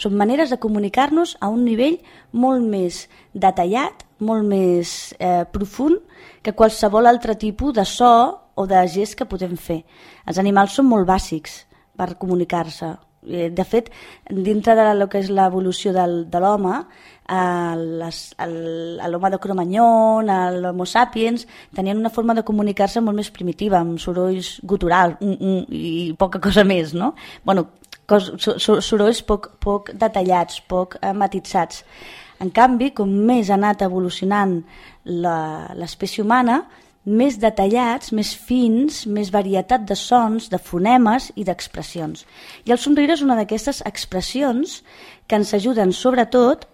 Són 0.00 0.14
maneres 0.16 0.52
de 0.52 0.58
comunicar-nos 0.62 1.34
a 1.40 1.50
un 1.52 1.64
nivell 1.66 1.98
molt 2.32 2.64
més 2.64 3.02
detallat, 3.34 4.06
molt 4.20 4.46
més 4.46 5.12
eh, 5.18 5.44
profund 5.52 6.00
que 6.42 6.54
qualsevol 6.56 7.10
altre 7.10 7.36
tipus 7.36 7.74
de 7.76 7.84
so 7.84 8.12
o 8.54 8.66
de 8.70 8.80
gest 8.88 9.18
que 9.18 9.28
podem 9.28 9.56
fer. 9.56 9.82
Els 10.26 10.38
animals 10.38 10.78
són 10.78 10.88
molt 10.88 11.08
bàsics 11.08 11.64
per 11.96 12.14
comunicar-se. 12.16 12.94
Eh, 13.26 13.50
De 13.50 13.64
fet, 13.64 13.90
dintre 14.30 14.74
de 14.74 14.94
lo 14.94 15.08
que 15.08 15.20
és 15.20 15.28
l'evolució 15.28 15.92
de 15.92 16.40
l'home, 16.40 16.76
eh, 17.28 17.74
l'home 19.08 19.30
de 19.30 19.38
Cromagnon, 19.38 20.30
l'homo 20.62 20.86
sapiens, 20.86 21.46
tenien 21.74 21.98
una 21.98 22.10
forma 22.10 22.34
de 22.34 22.44
comunicar-se 22.44 23.00
molt 23.00 23.16
més 23.16 23.30
primitiva, 23.30 23.80
amb 23.80 24.00
sorolls 24.00 24.58
guturals 24.64 25.20
mm, 25.20 25.36
mm, 25.36 25.64
i 25.68 26.14
poca 26.18 26.40
cosa 26.40 26.64
més, 26.64 26.94
no? 26.94 27.14
Bueno, 27.44 27.68
cos, 28.06 28.32
so, 28.38 28.58
so, 28.58 28.80
sorolls 28.80 29.22
poc, 29.22 29.52
poc 29.60 29.92
detallats, 29.92 30.62
poc 30.66 30.96
eh, 31.02 31.12
matitzats. 31.12 31.84
En 32.40 32.48
canvi, 32.56 32.94
com 32.96 33.10
més 33.28 33.50
ha 33.50 33.58
anat 33.60 33.82
evolucionant 33.84 34.62
l'espècie 35.04 36.24
humana, 36.24 36.62
més 37.04 37.38
detallats, 37.40 38.12
més 38.12 38.34
fins, 38.36 39.06
més 39.06 39.30
varietat 39.32 39.86
de 39.88 39.96
sons, 39.96 40.50
de 40.52 40.58
fonemes 40.58 41.30
i 41.36 41.44
d'expressions. 41.44 42.26
I 42.68 42.74
el 42.74 42.78
somriure 42.78 43.16
és 43.16 43.22
una 43.24 43.36
d'aquestes 43.38 43.80
expressions 43.88 44.82
que 45.26 45.38
ens 45.40 45.54
ajuden 45.56 45.92
sobretot 45.96 46.66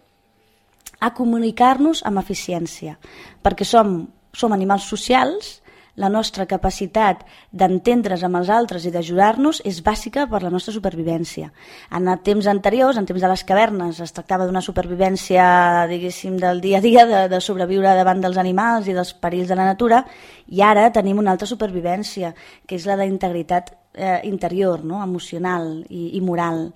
a 0.98 1.12
comunicar-nos 1.14 2.02
amb 2.08 2.18
eficiència, 2.18 2.96
perquè 3.42 3.64
som, 3.64 4.06
som 4.32 4.52
animals 4.52 4.88
socials, 4.88 5.60
la 5.96 6.10
nostra 6.12 6.44
capacitat 6.46 7.22
d'entendre's 7.50 8.22
amb 8.26 8.38
els 8.40 8.50
altres 8.52 8.84
i 8.84 8.92
d'ajudar-nos 8.92 9.62
és 9.64 9.80
bàsica 9.84 10.26
per 10.28 10.42
la 10.44 10.52
nostra 10.52 10.74
supervivència. 10.74 11.48
En 11.96 12.10
temps 12.24 12.46
anteriors, 12.52 12.98
en 13.00 13.08
temps 13.08 13.22
de 13.22 13.30
les 13.32 13.44
cavernes, 13.48 14.00
es 14.04 14.12
tractava 14.12 14.46
d'una 14.46 14.62
supervivència, 14.64 15.86
diguéssim, 15.88 16.36
del 16.40 16.60
dia 16.60 16.78
a 16.78 16.84
dia, 16.84 17.06
de, 17.08 17.24
de 17.32 17.40
sobreviure 17.40 17.96
davant 17.96 18.20
dels 18.20 18.36
animals 18.36 18.88
i 18.88 18.96
dels 18.96 19.14
perills 19.16 19.48
de 19.48 19.58
la 19.58 19.68
natura, 19.72 20.04
i 20.52 20.62
ara 20.62 20.90
tenim 20.92 21.18
una 21.18 21.32
altra 21.32 21.48
supervivència, 21.48 22.34
que 22.66 22.76
és 22.76 22.86
la 22.86 22.98
d'integritat 23.00 23.72
eh, 23.96 24.20
interior, 24.28 24.84
no? 24.84 25.02
emocional 25.02 25.80
i, 25.88 26.12
i 26.16 26.20
moral. 26.20 26.68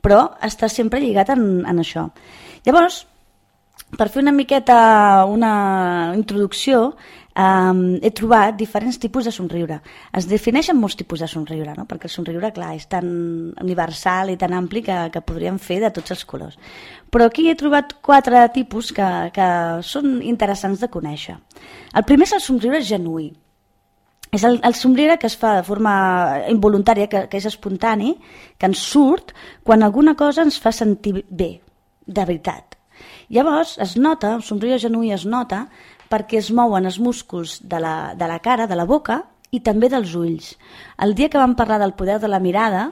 Però 0.00 0.22
està 0.46 0.70
sempre 0.70 1.02
lligat 1.02 1.34
en, 1.34 1.64
en 1.66 1.82
això. 1.82 2.06
Llavors, 2.64 3.04
per 3.98 4.08
fer 4.08 4.22
una 4.22 4.32
miqueta 4.32 5.24
una 5.26 6.12
introducció, 6.14 6.92
um, 7.40 7.80
he 8.02 8.10
trobat 8.16 8.56
diferents 8.58 8.98
tipus 9.00 9.26
de 9.26 9.32
somriure. 9.32 9.80
Es 10.16 10.28
defineixen 10.28 10.78
molts 10.78 10.98
tipus 11.00 11.22
de 11.24 11.28
somriure, 11.30 11.74
no? 11.76 11.86
perquè 11.88 12.08
el 12.08 12.14
somriure, 12.14 12.52
clar, 12.56 12.74
és 12.76 12.86
tan 12.90 13.10
universal 13.62 14.32
i 14.32 14.38
tan 14.40 14.54
ampli 14.56 14.84
que, 14.86 14.96
que 15.14 15.24
podríem 15.24 15.58
fer 15.58 15.80
de 15.84 15.92
tots 15.96 16.14
els 16.16 16.24
colors. 16.28 16.58
Però 17.10 17.26
aquí 17.26 17.48
he 17.50 17.56
trobat 17.58 17.96
quatre 18.04 18.42
tipus 18.54 18.92
que, 18.96 19.10
que 19.34 19.50
són 19.86 20.20
interessants 20.22 20.82
de 20.82 20.90
conèixer. 20.92 21.38
El 21.96 22.06
primer 22.08 22.28
és 22.28 22.36
el 22.38 22.44
somriure 22.44 22.82
genuí. 22.84 23.30
És 24.30 24.44
el, 24.46 24.60
el 24.62 24.76
somriure 24.78 25.16
que 25.18 25.26
es 25.26 25.34
fa 25.38 25.56
de 25.58 25.66
forma 25.66 25.92
involuntària, 26.52 27.08
que, 27.10 27.24
que 27.30 27.40
és 27.40 27.48
espontani, 27.50 28.14
que 28.58 28.68
ens 28.70 28.82
surt 28.92 29.34
quan 29.66 29.82
alguna 29.82 30.14
cosa 30.14 30.44
ens 30.46 30.60
fa 30.62 30.70
sentir 30.70 31.24
bé, 31.26 31.56
de 32.06 32.26
veritat. 32.28 32.76
Llavors 33.30 33.76
es 33.82 33.96
nota, 33.96 34.34
el 34.36 34.44
somriure 34.46 34.78
genuí 34.78 35.10
es 35.14 35.24
nota 35.26 35.64
perquè 36.10 36.40
es 36.40 36.50
mouen 36.50 36.88
els 36.88 36.98
músculs 36.98 37.60
de 37.62 37.78
la, 37.80 38.14
de 38.18 38.26
la 38.26 38.40
cara, 38.42 38.66
de 38.66 38.76
la 38.78 38.86
boca 38.88 39.22
i 39.54 39.60
també 39.62 39.88
dels 39.90 40.14
ulls. 40.18 40.54
El 40.98 41.14
dia 41.14 41.30
que 41.30 41.38
vam 41.38 41.54
parlar 41.58 41.78
del 41.82 41.94
poder 41.98 42.18
de 42.22 42.30
la 42.30 42.42
mirada, 42.42 42.90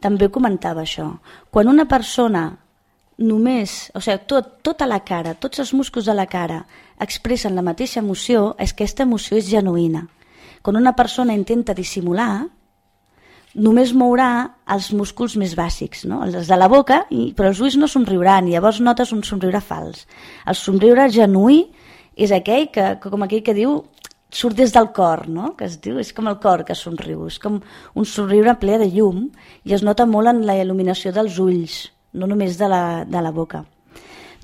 també 0.00 0.30
comentava 0.32 0.84
això. 0.84 1.08
Quan 1.50 1.68
una 1.68 1.86
persona 1.88 2.50
només, 3.20 3.90
o 3.94 4.00
sigui, 4.00 4.24
tot, 4.28 4.54
tota 4.64 4.88
la 4.88 5.02
cara, 5.04 5.34
tots 5.36 5.60
els 5.60 5.74
músculs 5.76 6.08
de 6.08 6.16
la 6.16 6.26
cara 6.26 6.62
expressen 7.00 7.56
la 7.56 7.64
mateixa 7.64 8.00
emoció, 8.00 8.54
és 8.58 8.72
que 8.72 8.84
aquesta 8.84 9.04
emoció 9.04 9.36
és 9.40 9.48
genuïna. 9.48 10.06
Quan 10.64 10.76
una 10.76 10.94
persona 10.96 11.36
intenta 11.36 11.76
dissimular, 11.76 12.46
només 13.54 13.92
mourà 13.96 14.30
els 14.70 14.90
músculs 14.94 15.36
més 15.40 15.56
bàsics, 15.58 16.04
no? 16.08 16.22
els 16.24 16.48
de 16.48 16.56
la 16.56 16.68
boca, 16.68 17.04
i, 17.10 17.30
però 17.36 17.50
els 17.50 17.60
ulls 17.60 17.76
no 17.80 17.88
somriuran, 17.88 18.48
i 18.48 18.56
llavors 18.56 18.80
notes 18.84 19.12
un 19.16 19.24
somriure 19.26 19.60
fals. 19.64 20.06
El 20.46 20.56
somriure 20.56 21.08
genuí 21.12 21.64
és 22.20 22.32
aquell 22.36 22.68
que, 22.74 22.92
com 23.02 23.24
aquell 23.24 23.44
que 23.46 23.56
diu 23.56 23.78
surt 24.30 24.58
des 24.58 24.72
del 24.72 24.90
cor, 24.94 25.26
no? 25.28 25.54
que 25.56 25.66
es 25.66 25.78
diu, 25.82 25.98
és 25.98 26.12
com 26.14 26.28
el 26.30 26.38
cor 26.42 26.64
que 26.68 26.76
somriu, 26.78 27.26
és 27.26 27.38
com 27.42 27.58
un 27.94 28.06
somriure 28.06 28.54
ple 28.60 28.78
de 28.82 28.88
llum 28.92 29.26
i 29.64 29.74
es 29.74 29.82
nota 29.86 30.06
molt 30.06 30.30
en 30.30 30.44
la 30.46 30.58
il·luminació 30.60 31.12
dels 31.16 31.38
ulls, 31.42 31.80
no 32.12 32.28
només 32.30 32.58
de 32.60 32.68
la, 32.70 32.82
de 33.08 33.22
la 33.24 33.32
boca. 33.34 33.64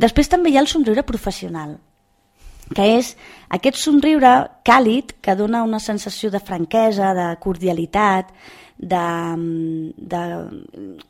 Després 0.02 0.28
també 0.28 0.50
hi 0.50 0.58
ha 0.58 0.64
el 0.64 0.70
somriure 0.70 1.06
professional, 1.06 1.76
que 2.74 2.86
és 2.96 3.12
aquest 3.54 3.78
somriure 3.78 4.32
càlid 4.66 5.14
que 5.22 5.36
dona 5.38 5.62
una 5.64 5.78
sensació 5.80 6.32
de 6.34 6.42
franquesa, 6.42 7.12
de 7.14 7.28
cordialitat, 7.40 8.32
de, 8.78 9.06
de 9.96 10.22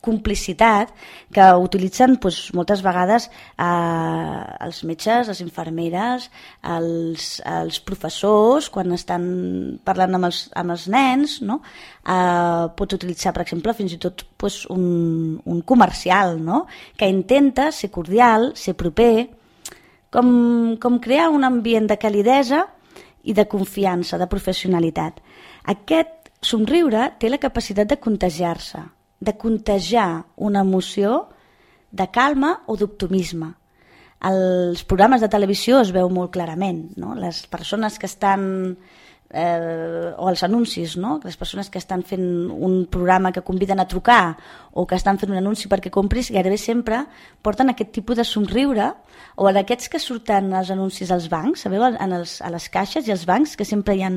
complicitat 0.05 0.93
que 1.35 1.47
utilitzen 1.59 2.15
doncs, 2.23 2.53
moltes 2.55 2.83
vegades 2.85 3.27
eh, 3.27 4.43
els 4.67 4.83
metges, 4.87 5.31
les 5.33 5.43
infermeres, 5.43 6.29
els, 6.63 7.29
els 7.43 7.81
professors, 7.87 8.71
quan 8.71 8.95
estan 8.95 9.27
parlant 9.85 10.19
amb 10.19 10.31
els, 10.31 10.45
amb 10.55 10.77
els 10.77 10.87
nens, 10.93 11.41
no? 11.43 11.61
eh, 12.07 12.67
pots 12.79 12.99
utilitzar, 12.99 13.35
per 13.35 13.45
exemple, 13.47 13.75
fins 13.75 13.97
i 13.97 14.01
tot 14.03 14.27
doncs, 14.39 14.63
un, 14.71 15.41
un 15.45 15.65
comercial, 15.67 16.39
no? 16.43 16.65
que 16.97 17.11
intenta 17.11 17.73
ser 17.75 17.91
cordial, 17.91 18.53
ser 18.55 18.77
proper, 18.79 19.27
com, 20.15 20.31
com 20.81 21.01
crear 21.03 21.29
un 21.35 21.45
ambient 21.45 21.91
de 21.91 21.99
calidesa 21.99 22.63
i 23.27 23.35
de 23.35 23.45
confiança, 23.51 24.21
de 24.21 24.31
professionalitat. 24.31 25.19
Aquest 25.67 26.26
somriure 26.43 27.13
té 27.21 27.31
la 27.31 27.41
capacitat 27.43 27.89
de 27.89 27.99
contagiar-se, 28.01 28.83
de 29.21 29.37
contagiar 29.37 30.27
una 30.37 30.61
emoció 30.61 31.27
de 31.91 32.11
calma 32.13 32.61
o 32.67 32.77
d'optimisme. 32.77 33.53
Els 34.27 34.83
programes 34.89 35.21
de 35.21 35.29
televisió 35.33 35.81
es 35.81 35.93
veu 35.93 36.09
molt 36.11 36.33
clarament, 36.33 36.89
no? 36.97 37.15
les 37.15 37.45
persones 37.53 37.99
que 38.01 38.09
estan 38.09 38.77
eh, 39.31 40.13
o 40.17 40.29
els 40.31 40.43
anuncis, 40.47 40.97
no? 40.97 41.19
les 41.25 41.37
persones 41.37 41.69
que 41.71 41.79
estan 41.79 42.03
fent 42.07 42.25
un 42.51 42.87
programa 42.91 43.33
que 43.33 43.45
conviden 43.45 43.81
a 43.81 43.89
trucar 43.89 44.37
o 44.73 44.87
que 44.87 44.97
estan 44.97 45.19
fent 45.19 45.33
un 45.35 45.41
anunci 45.41 45.69
perquè 45.69 45.93
compris, 45.93 46.31
gairebé 46.33 46.59
sempre 46.61 47.05
porten 47.43 47.73
aquest 47.73 47.93
tipus 47.93 48.17
de 48.17 48.25
somriure 48.25 48.93
o 49.37 49.49
en 49.51 49.61
aquests 49.61 49.93
que 49.93 50.01
surten 50.01 50.53
els 50.57 50.73
anuncis 50.73 51.13
als 51.13 51.29
bancs, 51.33 51.67
sabeu, 51.67 51.85
en 51.85 52.17
els, 52.17 52.41
a 52.41 52.51
les 52.53 52.71
caixes 52.73 53.09
i 53.09 53.13
als 53.13 53.27
bancs, 53.29 53.57
que 53.57 53.69
sempre 53.69 53.97
hi 53.97 54.05
ha 54.07 54.15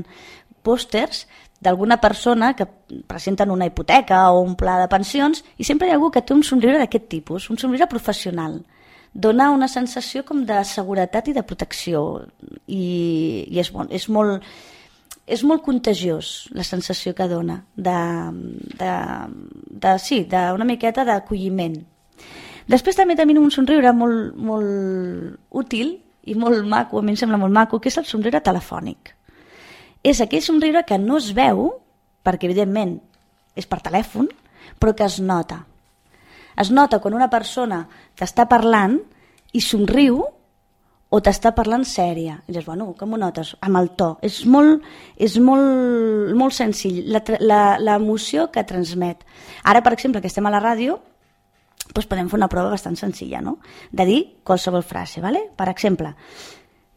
pòsters 0.64 1.26
d'alguna 1.60 2.00
persona 2.00 2.54
que 2.56 2.68
presenten 3.08 3.52
una 3.52 3.66
hipoteca 3.66 4.32
o 4.32 4.42
un 4.42 4.56
pla 4.56 4.80
de 4.80 4.88
pensions 4.88 5.44
i 5.58 5.68
sempre 5.68 5.88
hi 5.88 5.92
ha 5.92 5.98
algú 6.00 6.10
que 6.12 6.24
té 6.24 6.34
un 6.34 6.44
somriure 6.44 6.80
d'aquest 6.80 7.10
tipus, 7.12 7.50
un 7.50 7.60
somriure 7.60 7.88
professional. 7.92 8.62
Dona 9.14 9.50
una 9.52 9.68
sensació 9.68 10.24
com 10.24 10.46
de 10.46 10.64
seguretat 10.64 11.28
i 11.28 11.36
de 11.36 11.44
protecció 11.44 12.24
i, 12.68 13.46
i 13.50 13.60
és, 13.60 13.72
bon, 13.74 13.90
és 13.92 14.08
molt 14.10 14.46
és 15.30 15.44
molt 15.46 15.62
contagiós 15.62 16.50
la 16.58 16.66
sensació 16.66 17.14
que 17.14 17.28
dona 17.30 17.60
de, 17.76 17.98
de, 18.80 18.94
de, 19.70 19.92
sí, 20.02 20.24
d'una 20.26 20.66
miqueta 20.66 21.06
d'acolliment. 21.06 21.76
Després 22.70 22.98
també 22.98 23.18
tenim 23.18 23.38
un 23.42 23.54
somriure 23.54 23.94
molt, 23.94 24.34
molt 24.34 25.38
útil 25.54 26.00
i 26.26 26.34
molt 26.34 26.66
maco, 26.66 26.98
a 26.98 27.06
mi 27.06 27.14
em 27.14 27.22
sembla 27.22 27.38
molt 27.42 27.54
maco, 27.54 27.78
que 27.78 27.94
és 27.94 28.02
el 28.02 28.10
somriure 28.10 28.42
telefònic 28.42 29.14
és 30.04 30.22
aquell 30.22 30.44
somriure 30.44 30.86
que 30.88 30.98
no 31.02 31.18
es 31.20 31.32
veu, 31.36 31.70
perquè 32.24 32.50
evidentment 32.50 32.98
és 33.60 33.68
per 33.68 33.82
telèfon, 33.84 34.30
però 34.80 34.96
que 34.96 35.08
es 35.08 35.20
nota. 35.20 35.64
Es 36.60 36.72
nota 36.72 37.00
quan 37.00 37.16
una 37.16 37.30
persona 37.32 37.86
t'està 38.20 38.46
parlant 38.52 39.00
i 39.56 39.62
somriu 39.64 40.22
o 41.10 41.20
t'està 41.26 41.52
parlant 41.58 41.84
sèria. 41.88 42.38
I 42.48 42.54
dius, 42.54 42.68
bueno, 42.68 42.92
com 42.98 43.14
ho 43.14 43.18
notes? 43.18 43.56
Amb 43.66 43.80
el 43.80 43.92
to. 43.98 44.12
És 44.26 44.44
molt, 44.46 44.86
és 45.18 45.40
molt, 45.42 46.36
molt 46.38 46.54
senzill, 46.54 47.02
l'emoció 47.10 48.50
que 48.54 48.66
transmet. 48.68 49.26
Ara, 49.64 49.82
per 49.82 49.96
exemple, 49.96 50.22
que 50.22 50.30
estem 50.30 50.46
a 50.46 50.54
la 50.54 50.62
ràdio, 50.62 51.00
doncs 51.90 52.06
podem 52.06 52.30
fer 52.30 52.38
una 52.38 52.52
prova 52.52 52.70
bastant 52.76 53.00
senzilla, 53.00 53.42
no? 53.42 53.58
De 53.92 54.06
dir 54.06 54.20
qualsevol 54.46 54.86
frase, 54.86 55.24
¿vale? 55.24 55.48
Per 55.58 55.70
exemple, 55.72 56.14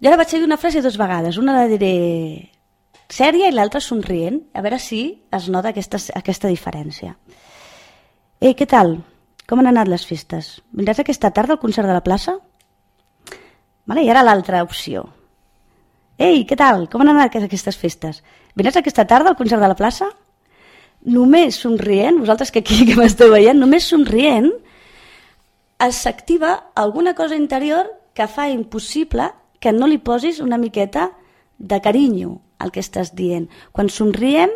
jo 0.03 0.11
ara 0.11 0.19
vaig 0.21 0.35
dir 0.35 0.43
una 0.45 0.61
frase 0.61 0.83
dues 0.85 0.99
vegades. 1.01 1.39
Una 1.41 1.57
la 1.57 1.69
diré 1.71 2.52
sèria 3.13 3.51
i 3.51 3.55
l'altra 3.55 3.81
somrient, 3.85 4.41
a 4.57 4.63
veure 4.65 4.79
si 4.81 5.03
es 5.37 5.49
nota 5.53 5.73
aquesta, 5.73 6.01
aquesta 6.17 6.49
diferència. 6.49 7.15
Ei, 8.41 8.55
què 8.59 8.67
tal? 8.67 8.97
Com 9.47 9.61
han 9.61 9.69
anat 9.69 9.91
les 9.91 10.07
festes? 10.09 10.55
Vindràs 10.73 11.03
aquesta 11.03 11.31
tarda 11.35 11.57
al 11.57 11.61
concert 11.61 11.87
de 11.89 11.97
la 11.97 12.05
plaça? 12.05 12.39
Vale, 13.87 14.05
I 14.07 14.11
ara 14.11 14.25
l'altra 14.25 14.63
opció. 14.65 15.05
Ei, 16.17 16.45
què 16.49 16.57
tal? 16.57 16.87
Com 16.89 17.03
han 17.03 17.13
anat 17.13 17.37
aquestes 17.37 17.77
festes? 17.77 18.23
Vindràs 18.57 18.79
aquesta 18.81 19.05
tarda 19.09 19.33
al 19.33 19.39
concert 19.39 19.61
de 19.63 19.69
la 19.69 19.79
plaça? 19.79 20.09
Només 21.03 21.59
somrient, 21.59 22.21
vosaltres 22.23 22.53
que 22.55 22.63
aquí 22.63 22.85
que 22.89 22.97
m'esteu 22.97 23.33
veient, 23.35 23.59
només 23.59 23.89
somrient 23.91 24.51
s'activa 25.91 26.53
alguna 26.79 27.13
cosa 27.19 27.35
interior 27.35 27.89
que 28.15 28.29
fa 28.31 28.47
impossible 28.49 29.33
que 29.59 29.73
no 29.73 29.89
li 29.91 29.99
posis 29.99 30.39
una 30.39 30.59
miqueta 30.59 31.11
de 31.59 31.81
carinyo, 31.83 32.37
el 32.63 32.73
que 32.75 32.83
estàs 32.83 33.13
dient. 33.19 33.49
Quan 33.73 33.91
somriem, 33.93 34.53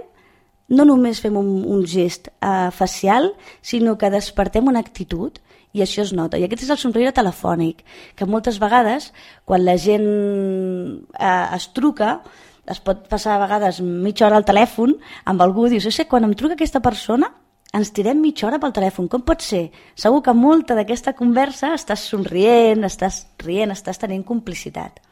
no 0.68 0.86
només 0.86 1.20
fem 1.22 1.36
un, 1.38 1.50
un 1.70 1.84
gest 1.86 2.30
uh, 2.40 2.70
facial, 2.74 3.32
sinó 3.62 3.96
que 3.98 4.10
despertem 4.10 4.66
una 4.66 4.82
actitud 4.82 5.38
i 5.76 5.82
això 5.84 6.02
es 6.02 6.12
nota. 6.16 6.38
I 6.38 6.46
aquest 6.46 6.64
és 6.66 6.72
el 6.72 6.80
somriure 6.80 7.12
telefònic, 7.14 7.84
que 8.16 8.26
moltes 8.26 8.58
vegades, 8.62 9.12
quan 9.44 9.64
la 9.66 9.76
gent 9.78 10.06
uh, 10.06 11.56
es 11.56 11.70
truca, 11.76 12.20
es 12.66 12.80
pot 12.82 13.06
passar 13.10 13.36
a 13.36 13.42
vegades 13.44 13.80
mitja 13.80 14.26
hora 14.26 14.40
al 14.40 14.46
telèfon 14.46 14.96
amb 15.24 15.42
algú, 15.44 15.68
dius, 15.70 15.86
sé, 15.94 16.08
quan 16.10 16.26
em 16.26 16.34
truca 16.34 16.56
aquesta 16.56 16.82
persona, 16.82 17.30
ens 17.76 17.92
tirem 17.92 18.18
mitja 18.22 18.46
hora 18.48 18.58
pel 18.62 18.74
telèfon, 18.74 19.08
com 19.12 19.22
pot 19.26 19.42
ser? 19.44 19.68
Segur 19.98 20.22
que 20.24 20.34
molta 20.34 20.74
d'aquesta 20.78 21.12
conversa 21.18 21.74
estàs 21.76 22.06
somrient, 22.10 22.86
estàs 22.88 23.26
rient, 23.44 23.74
estàs 23.74 24.00
tenint 24.00 24.24
complicitat. 24.26 25.02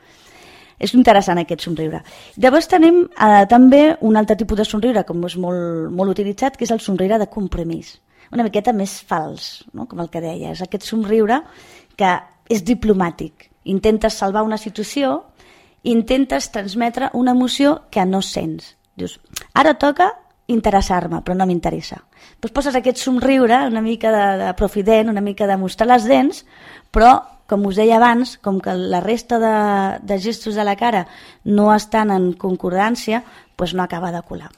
És 0.78 0.94
interessant 0.94 1.38
aquest 1.40 1.64
somriure. 1.64 2.00
Llavors 2.40 2.68
tenim 2.70 3.04
eh, 3.04 3.44
també 3.50 3.96
un 4.02 4.16
altre 4.16 4.36
tipus 4.40 4.58
de 4.58 4.66
somriure, 4.68 5.04
com 5.06 5.22
és 5.28 5.36
molt, 5.40 5.90
molt 5.94 6.14
utilitzat, 6.16 6.58
que 6.58 6.66
és 6.66 6.74
el 6.74 6.82
somriure 6.82 7.18
de 7.20 7.28
compromís. 7.30 7.98
Una 8.34 8.46
miqueta 8.46 8.72
més 8.74 8.96
fals, 9.06 9.64
no? 9.72 9.86
com 9.86 10.00
el 10.02 10.10
que 10.10 10.22
deia. 10.24 10.54
És 10.54 10.62
aquest 10.64 10.86
somriure 10.88 11.42
que 11.96 12.16
és 12.50 12.64
diplomàtic. 12.66 13.50
Intentes 13.70 14.18
salvar 14.18 14.42
una 14.44 14.58
situació, 14.58 15.22
intentes 15.84 16.50
transmetre 16.52 17.10
una 17.14 17.32
emoció 17.36 17.82
que 17.90 18.04
no 18.08 18.20
sents. 18.22 18.74
Dius, 18.98 19.18
ara 19.54 19.74
toca 19.78 20.12
interessar-me, 20.46 21.22
però 21.24 21.36
no 21.38 21.46
m'interessa. 21.48 22.00
Doncs 22.40 22.52
poses 22.54 22.74
aquest 22.76 23.00
somriure, 23.00 23.62
una 23.70 23.82
mica 23.84 24.10
de, 24.12 24.24
de 24.44 24.50
profident, 24.58 25.08
una 25.08 25.24
mica 25.24 25.46
de 25.48 25.56
mostrar 25.56 25.88
les 25.88 26.08
dents, 26.08 26.42
però 26.92 27.14
com 27.48 27.64
us 27.68 27.76
deia 27.80 27.96
abans, 27.96 28.36
com 28.40 28.58
que 28.60 28.74
la 28.74 29.00
resta 29.04 29.38
de, 29.40 29.54
de 30.04 30.18
gestos 30.20 30.54
de 30.56 30.64
la 30.64 30.76
cara 30.76 31.06
no 31.44 31.70
estan 31.74 32.12
en 32.12 32.32
concordància, 32.40 33.22
doncs 33.56 33.74
no 33.76 33.84
acaba 33.84 34.12
de 34.12 34.22
colar. 34.24 34.50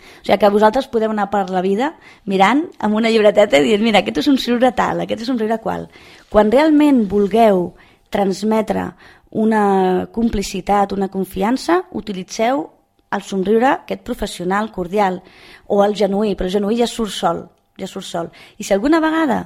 O 0.00 0.24
sigui 0.24 0.38
que 0.40 0.52
vosaltres 0.52 0.88
podeu 0.88 1.12
anar 1.12 1.28
per 1.32 1.48
la 1.52 1.62
vida 1.64 1.94
mirant 2.28 2.66
amb 2.78 2.96
una 2.96 3.10
llibreteta 3.12 3.60
i 3.60 3.66
dient, 3.66 3.84
mira, 3.84 4.00
aquest 4.00 4.22
és 4.22 4.28
un 4.32 4.38
somriure 4.40 4.72
tal, 4.76 5.04
aquest 5.04 5.24
és 5.24 5.28
un 5.28 5.36
somriure 5.36 5.60
qual. 5.60 5.88
Quan 6.32 6.52
realment 6.52 7.06
vulgueu 7.08 7.70
transmetre 8.12 8.90
una 9.30 10.08
complicitat, 10.12 10.92
una 10.92 11.08
confiança, 11.08 11.84
utilitzeu 11.96 12.64
el 13.10 13.22
somriure 13.26 13.72
aquest 13.72 14.02
professional, 14.06 14.70
cordial, 14.72 15.22
o 15.66 15.82
el 15.84 15.96
genuí, 15.96 16.34
però 16.34 16.46
el 16.48 16.54
genuí 16.58 16.78
ja 16.78 16.86
surt 16.86 17.14
sol, 17.14 17.48
ja 17.78 17.88
surt 17.90 18.06
sol. 18.06 18.30
I 18.58 18.64
si 18.64 18.74
alguna 18.74 19.00
vegada 19.02 19.40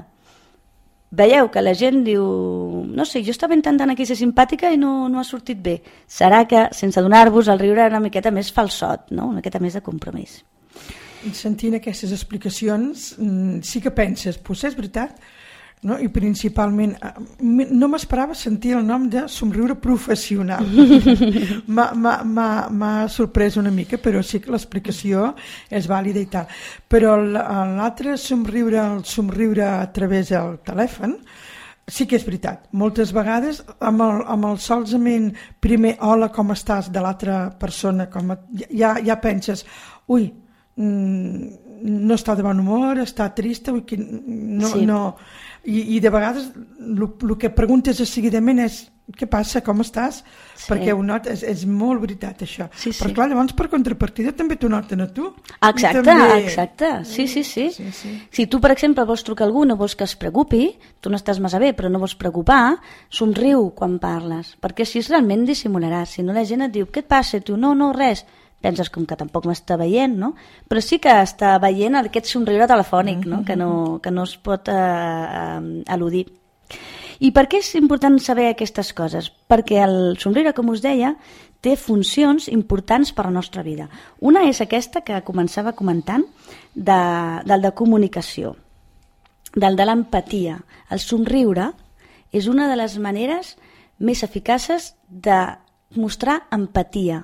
veieu 1.15 1.49
que 1.51 1.63
la 1.63 1.75
gent 1.79 2.03
diu 2.07 2.25
no 2.91 3.07
sé, 3.07 3.23
jo 3.25 3.33
estava 3.35 3.55
intentant 3.55 3.93
aquí 3.93 4.07
ser 4.07 4.17
simpàtica 4.19 4.73
i 4.73 4.81
no, 4.81 5.09
no 5.09 5.21
ha 5.21 5.27
sortit 5.27 5.61
bé, 5.63 5.79
serà 6.11 6.43
que 6.51 6.67
sense 6.75 7.03
donar-vos 7.03 7.49
el 7.53 7.61
riure 7.63 7.87
una 7.91 8.03
miqueta 8.03 8.33
més 8.35 8.51
falsot, 8.53 9.13
no? 9.15 9.31
una 9.31 9.41
miqueta 9.41 9.63
més 9.63 9.79
de 9.79 9.85
compromís. 9.85 10.41
Sentint 11.33 11.79
aquestes 11.79 12.13
explicacions, 12.13 13.15
mm, 13.17 13.63
sí 13.65 13.81
que 13.81 13.95
penses, 13.95 14.37
potser 14.37 14.73
és 14.73 14.77
veritat, 14.77 15.17
no? 15.83 15.99
i 15.99 16.09
principalment 16.09 16.95
eh, 16.97 17.13
no 17.71 17.89
m'esperava 17.93 18.37
sentir 18.39 18.75
el 18.79 18.85
nom 18.87 19.09
de 19.11 19.27
somriure 19.29 19.77
professional 19.81 20.67
m'ha 21.77 22.93
sorprès 23.13 23.59
una 23.61 23.73
mica 23.75 23.99
però 24.03 24.23
sí 24.23 24.41
que 24.41 24.53
l'explicació 24.55 25.33
és 25.71 25.89
vàlida 25.91 26.23
i 26.23 26.29
tal 26.33 26.47
però 26.89 27.17
l'altre 27.21 28.17
somriure 28.21 28.81
el 28.83 29.03
somriure 29.09 29.67
a 29.69 29.91
través 29.93 30.33
del 30.33 30.59
telèfon 30.65 31.19
sí 31.87 32.07
que 32.09 32.17
és 32.17 32.25
veritat 32.25 32.71
moltes 32.73 33.13
vegades 33.13 33.61
amb 33.81 34.07
el, 34.07 34.23
amb 34.37 34.49
el 34.53 34.63
solsament 34.63 35.33
primer 35.61 35.99
hola 36.01 36.31
com 36.33 36.55
estàs 36.55 36.89
de 36.93 37.03
l'altra 37.05 37.51
persona 37.61 38.09
com 38.13 38.33
a, 38.33 38.39
ja, 38.71 38.97
ja 39.05 39.21
penses 39.21 39.67
ui 40.09 40.31
mm, 40.77 41.61
no 41.85 42.17
està 42.17 42.35
de 42.37 42.45
bon 42.45 42.61
humor, 42.63 43.01
està 43.03 43.29
trista, 43.37 43.73
ui, 43.75 43.83
que 43.85 43.99
no, 43.99 44.71
sí. 44.73 44.85
no, 44.89 45.01
i, 45.65 45.97
i 45.97 46.01
de 46.01 46.11
vegades 46.13 46.51
el 46.55 47.39
que 47.41 47.53
preguntes 47.55 48.01
de 48.01 48.07
seguidament 48.09 48.61
és 48.65 48.83
què 49.19 49.27
passa, 49.29 49.61
com 49.61 49.83
estàs? 49.85 50.23
Sí. 50.57 50.71
Perquè 50.71 50.95
ho 50.97 51.03
not, 51.05 51.27
és, 51.29 51.43
és 51.45 51.65
molt 51.69 52.01
veritat 52.01 52.41
això. 52.47 52.71
Sí, 52.73 52.89
sí. 52.89 53.03
Però 53.03 53.13
clar, 53.19 53.27
llavors 53.29 53.53
per 53.57 53.67
contrapartida 53.73 54.33
també 54.33 54.57
t'ho 54.57 54.71
noten 54.73 55.05
a 55.05 55.09
tu. 55.13 55.27
Exacte, 55.59 56.01
també... 56.07 56.39
exacte. 56.39 56.93
Sí, 57.09 57.27
sí, 57.29 57.43
sí. 57.45 57.67
sí, 57.75 57.91
sí. 57.93 58.15
Si 58.33 58.47
tu, 58.49 58.63
per 58.65 58.73
exemple, 58.73 59.05
vols 59.05 59.27
trucar 59.27 59.45
a 59.45 59.51
algú, 59.51 59.67
no 59.69 59.77
vols 59.77 59.97
que 59.99 60.09
es 60.09 60.17
preocupi, 60.17 60.71
tu 61.05 61.13
no 61.13 61.21
estàs 61.21 61.41
massa 61.45 61.61
bé, 61.61 61.75
però 61.77 61.91
no 61.93 62.01
vols 62.01 62.17
preocupar, 62.17 62.79
somriu 63.13 63.69
quan 63.77 63.99
parles, 64.01 64.55
perquè 64.65 64.89
així 64.89 65.05
realment 65.05 65.45
dissimularàs. 65.51 66.17
Si 66.17 66.25
no 66.25 66.33
la 66.33 66.47
gent 66.49 66.65
et 66.65 66.73
diu, 66.73 66.89
què 66.89 67.05
et 67.05 67.13
passa? 67.13 67.43
Tu, 67.45 67.61
no, 67.61 67.75
no, 67.77 67.93
res 67.93 68.25
penses 68.65 68.89
com 68.93 69.05
que 69.05 69.19
tampoc 69.21 69.47
m'està 69.49 69.77
veient, 69.81 70.17
no? 70.17 70.33
Però 70.71 70.81
sí 70.81 71.01
que 71.03 71.13
està 71.21 71.55
veient 71.63 71.99
aquest 72.01 72.31
somriure 72.33 72.69
telefònic, 72.71 73.27
no? 73.29 73.43
Que, 73.45 73.59
no, 73.61 74.01
que 74.03 74.13
no 74.15 74.25
es 74.25 74.37
pot 74.41 74.71
eh, 74.73 74.75
eh, 74.79 75.83
eludir. 75.95 76.27
I 77.25 77.31
per 77.35 77.47
què 77.49 77.61
és 77.63 77.75
important 77.79 78.17
saber 78.21 78.49
aquestes 78.51 78.93
coses? 78.97 79.31
Perquè 79.31 79.83
el 79.85 80.17
somriure, 80.21 80.55
com 80.57 80.73
us 80.73 80.83
deia, 80.85 81.15
té 81.65 81.77
funcions 81.81 82.49
importants 82.53 83.13
per 83.15 83.25
a 83.25 83.31
la 83.31 83.39
nostra 83.39 83.63
vida. 83.65 83.87
Una 84.21 84.45
és 84.49 84.61
aquesta 84.61 85.05
que 85.07 85.23
començava 85.25 85.77
comentant, 85.77 86.25
de, 86.75 87.01
del 87.47 87.63
de 87.63 87.73
comunicació, 87.77 88.57
del 89.55 89.79
de 89.79 89.87
l'empatia. 89.87 90.59
El 90.91 91.01
somriure 91.01 91.71
és 92.35 92.51
una 92.51 92.67
de 92.69 92.81
les 92.81 92.99
maneres 92.99 93.55
més 93.99 94.25
eficaces 94.27 94.93
de 95.09 95.39
mostrar 95.95 96.43
empatia 96.53 97.23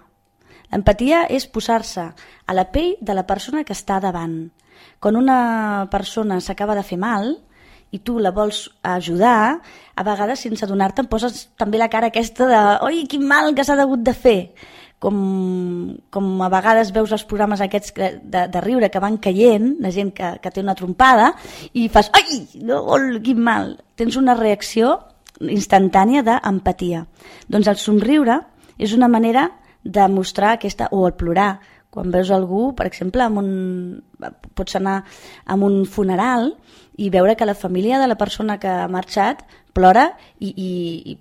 Empatia 0.70 1.24
és 1.30 1.48
posar-se 1.50 2.06
a 2.46 2.54
la 2.54 2.66
pell 2.70 2.94
de 3.00 3.14
la 3.16 3.26
persona 3.26 3.64
que 3.66 3.74
està 3.74 3.98
davant. 4.02 4.50
Quan 5.00 5.16
una 5.16 5.88
persona 5.90 6.40
s'acaba 6.40 6.76
de 6.78 6.84
fer 6.86 6.98
mal 7.00 7.32
i 7.90 7.98
tu 8.06 8.18
la 8.22 8.30
vols 8.30 8.68
ajudar, 8.86 9.60
a 9.96 10.02
vegades 10.06 10.44
sense 10.46 10.64
adonar-te 10.64 11.04
poses 11.10 11.48
també 11.58 11.80
la 11.80 11.90
cara 11.90 12.10
aquesta 12.12 12.46
de 12.46 12.60
oi, 12.86 13.02
quin 13.10 13.26
mal 13.26 13.50
que 13.54 13.66
s'ha 13.66 13.78
hagut 13.80 14.04
de 14.06 14.14
fer! 14.14 14.40
Com, 15.00 15.16
com 16.12 16.26
a 16.44 16.50
vegades 16.52 16.90
veus 16.92 17.14
els 17.16 17.22
programes 17.24 17.62
aquests 17.64 17.94
de, 17.96 18.42
de 18.52 18.60
riure 18.60 18.90
que 18.92 19.00
van 19.00 19.16
caient, 19.16 19.78
la 19.80 19.88
gent 19.94 20.10
que, 20.12 20.34
que 20.44 20.50
té 20.52 20.60
una 20.60 20.74
trompada, 20.76 21.30
i 21.72 21.86
fas, 21.88 22.10
ai, 22.12 22.42
no, 22.68 22.82
quin 23.24 23.40
mal! 23.40 23.78
Tens 23.96 24.20
una 24.20 24.36
reacció 24.36 24.98
instantània 25.40 26.20
d'empatia. 26.26 27.06
Doncs 27.48 27.72
el 27.72 27.80
somriure 27.80 28.42
és 28.76 28.92
una 28.92 29.08
manera 29.08 29.48
de 29.84 30.08
mostrar 30.08 30.54
aquesta, 30.56 30.88
o 30.92 31.06
el 31.08 31.14
plorar, 31.14 31.60
quan 31.90 32.12
veus 32.14 32.30
algú, 32.30 32.70
per 32.78 32.86
exemple, 32.86 33.24
amb 33.24 33.40
un, 33.42 33.50
pots 34.54 34.76
anar 34.78 35.00
a 35.44 35.56
un 35.58 35.82
funeral 35.90 36.52
i 37.02 37.10
veure 37.10 37.34
que 37.36 37.48
la 37.48 37.58
família 37.58 37.98
de 37.98 38.06
la 38.06 38.18
persona 38.18 38.60
que 38.62 38.70
ha 38.70 38.86
marxat 38.88 39.42
plora 39.74 40.12
i, 40.38 40.52
i, 40.54 40.70
i 41.10 41.18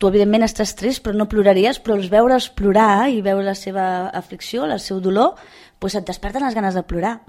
tu 0.00 0.08
evidentment 0.08 0.46
estàs 0.46 0.74
trist 0.74 1.04
però 1.04 1.14
no 1.14 1.28
ploraries, 1.30 1.78
però 1.78 1.98
els 1.98 2.10
veure's 2.10 2.48
plorar 2.56 3.10
i 3.12 3.20
veure 3.22 3.46
la 3.46 3.54
seva 3.54 3.84
aflicció, 4.16 4.64
el 4.64 4.80
seu 4.80 4.98
dolor, 5.04 5.36
doncs 5.78 6.00
et 6.00 6.08
desperten 6.08 6.46
les 6.46 6.56
ganes 6.56 6.74
de 6.74 6.82
plorar. 6.82 7.20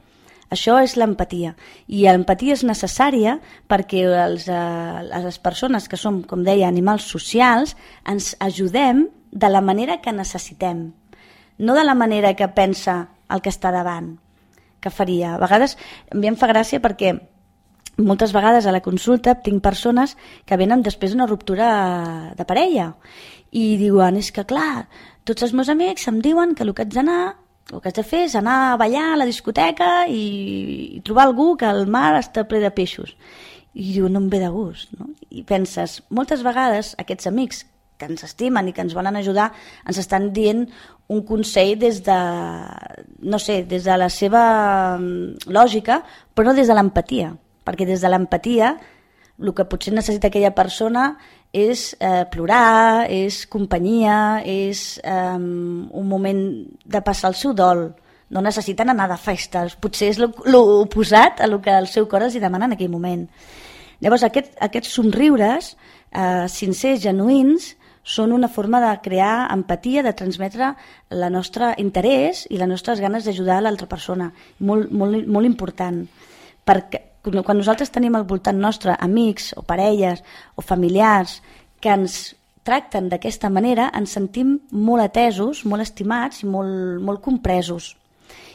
Això 0.51 0.75
és 0.83 0.97
l'empatia. 0.99 1.53
I 1.87 2.03
l'empatia 2.09 2.57
és 2.57 2.65
necessària 2.67 3.37
perquè 3.71 4.01
els, 4.25 4.49
eh, 4.51 5.21
les 5.23 5.37
persones 5.39 5.87
que 5.87 5.99
som, 5.99 6.21
com 6.27 6.43
deia, 6.43 6.67
animals 6.67 7.05
socials, 7.07 7.77
ens 8.03 8.33
ajudem 8.39 9.05
de 9.31 9.49
la 9.49 9.61
manera 9.61 10.01
que 10.01 10.11
necessitem, 10.11 10.91
no 11.57 11.75
de 11.75 11.83
la 11.83 11.95
manera 11.95 12.33
que 12.35 12.47
pensa 12.47 13.09
el 13.31 13.41
que 13.41 13.51
està 13.51 13.71
davant, 13.71 14.17
que 14.81 14.91
faria. 14.91 15.35
A 15.35 15.41
vegades 15.41 15.77
a 16.11 16.17
mi 16.17 16.27
em 16.27 16.37
fa 16.37 16.49
gràcia 16.51 16.81
perquè 16.83 17.15
moltes 18.01 18.33
vegades 18.33 18.65
a 18.65 18.73
la 18.73 18.81
consulta 18.81 19.35
tinc 19.45 19.61
persones 19.63 20.17
que 20.45 20.57
venen 20.57 20.83
després 20.83 21.13
d'una 21.13 21.29
ruptura 21.29 22.33
de 22.37 22.47
parella 22.47 22.91
i 23.51 23.77
diuen, 23.77 24.17
és 24.17 24.31
que 24.31 24.47
clar, 24.47 24.87
tots 25.27 25.43
els 25.43 25.53
meus 25.53 25.69
amics 25.69 26.07
em 26.09 26.19
diuen 26.23 26.55
que 26.55 26.65
el 26.65 26.73
que 26.73 26.85
haig 26.85 26.93
d'anar 26.95 27.21
el 27.71 27.79
que 27.79 27.91
haig 27.91 27.95
de 27.95 28.03
fer 28.03 28.25
és 28.25 28.35
anar 28.35 28.57
a 28.71 28.77
ballar 28.79 29.11
a 29.11 29.17
la 29.19 29.27
discoteca 29.27 30.07
i, 30.09 30.97
i 30.97 31.01
trobar 31.05 31.27
algú 31.29 31.53
que 31.59 31.69
el 31.69 31.85
mar 31.87 32.17
està 32.19 32.43
ple 32.47 32.59
de 32.59 32.71
peixos. 32.75 33.13
I 33.71 33.93
diu, 33.93 34.09
no 34.11 34.19
em 34.19 34.27
ve 34.27 34.41
de 34.41 34.49
gust. 34.51 34.91
No? 34.99 35.07
I 35.29 35.45
penses, 35.47 36.01
moltes 36.11 36.43
vegades 36.43 36.91
aquests 36.99 37.29
amics 37.29 37.63
que 38.01 38.09
ens 38.09 38.25
estimen 38.25 38.67
i 38.67 38.73
que 38.73 38.81
ens 38.81 38.97
volen 38.97 39.19
ajudar, 39.19 39.51
ens 39.85 40.01
estan 40.01 40.31
dient 40.33 40.65
un 41.11 41.21
consell 41.27 41.75
des 41.79 42.01
de, 42.05 42.17
no 43.21 43.39
sé, 43.39 43.61
des 43.69 43.85
de 43.85 43.99
la 44.01 44.09
seva 44.09 44.43
mm, 44.97 45.51
lògica, 45.53 46.01
però 46.33 46.49
no 46.49 46.57
des 46.57 46.71
de 46.71 46.77
l'empatia, 46.77 47.35
perquè 47.67 47.85
des 47.85 48.01
de 48.01 48.09
l'empatia 48.09 48.75
el 49.41 49.53
que 49.57 49.65
potser 49.65 49.93
necessita 49.93 50.29
aquella 50.29 50.53
persona 50.53 51.15
és 51.51 51.91
eh, 51.99 52.23
plorar, 52.31 53.07
és 53.11 53.41
companyia, 53.51 54.41
és 54.45 54.99
eh, 55.03 55.37
un 55.37 56.07
moment 56.07 56.41
de 56.85 57.01
passar 57.03 57.31
el 57.31 57.37
seu 57.39 57.55
dol, 57.57 57.89
no 58.31 58.43
necessiten 58.43 58.93
anar 58.93 59.09
de 59.11 59.17
festes, 59.19 59.75
potser 59.75 60.13
és 60.13 60.21
l'oposat 60.21 61.41
a 61.41 61.49
el 61.49 61.57
que 61.63 61.73
el 61.75 61.89
seu 61.91 62.07
cor 62.07 62.23
els 62.23 62.37
demana 62.39 62.69
en 62.69 62.77
aquell 62.77 62.93
moment. 62.93 63.25
Llavors, 64.01 64.23
aquest, 64.23 64.55
aquests 64.63 64.95
somriures 64.95 65.73
eh, 65.75 66.47
sincers, 66.49 67.01
genuïns, 67.03 67.75
són 68.03 68.31
una 68.33 68.49
forma 68.49 68.81
de 68.81 68.91
crear 69.03 69.47
empatia, 69.53 70.03
de 70.03 70.13
transmetre 70.17 70.73
la 71.09 71.29
nostra 71.29 71.75
interès 71.77 72.47
i 72.49 72.57
les 72.57 72.69
nostres 72.69 72.99
ganes 72.99 73.25
d'ajudar 73.25 73.61
l'altra 73.61 73.87
persona. 73.87 74.31
Molt, 74.59 74.91
molt, 74.91 75.27
molt 75.27 75.45
important. 75.45 76.03
Perquè 76.65 77.03
quan 77.21 77.57
nosaltres 77.57 77.93
tenim 77.93 78.15
al 78.17 78.25
voltant 78.25 78.57
nostre 78.57 78.95
amics 78.97 79.51
o 79.57 79.61
parelles 79.61 80.23
o 80.57 80.65
familiars 80.65 81.41
que 81.81 81.93
ens 81.93 82.33
tracten 82.65 83.09
d'aquesta 83.09 83.49
manera, 83.49 83.89
ens 83.93 84.13
sentim 84.13 84.59
molt 84.71 85.03
atesos, 85.05 85.63
molt 85.65 85.85
estimats 85.85 86.43
i 86.43 86.49
molt, 86.49 87.01
molt 87.01 87.21
compresos. 87.21 87.95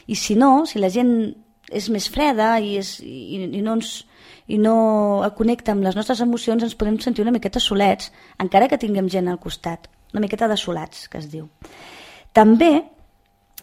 I 0.07 0.15
si 0.15 0.35
no, 0.35 0.65
si 0.65 0.79
la 0.79 0.91
gent 0.91 1.33
és 1.67 1.89
més 1.91 2.07
freda 2.07 2.55
i, 2.63 2.77
és, 2.79 2.97
i, 3.03 3.43
i 3.43 3.61
no 3.63 3.75
ens 3.75 4.06
i 4.47 4.57
no 4.57 5.27
connecta 5.35 5.73
amb 5.75 5.83
les 5.83 5.95
nostres 5.97 6.21
emocions, 6.23 6.63
ens 6.63 6.75
podem 6.79 6.97
sentir 7.03 7.25
una 7.25 7.35
miqueta 7.35 7.59
solets, 7.59 8.11
encara 8.39 8.69
que 8.71 8.79
tinguem 8.79 9.09
gent 9.11 9.27
al 9.27 9.41
costat. 9.43 9.89
Una 10.13 10.23
miqueta 10.23 10.47
de 10.47 10.55
solats, 10.57 11.07
que 11.11 11.19
es 11.19 11.27
diu. 11.31 11.49
També 12.31 12.71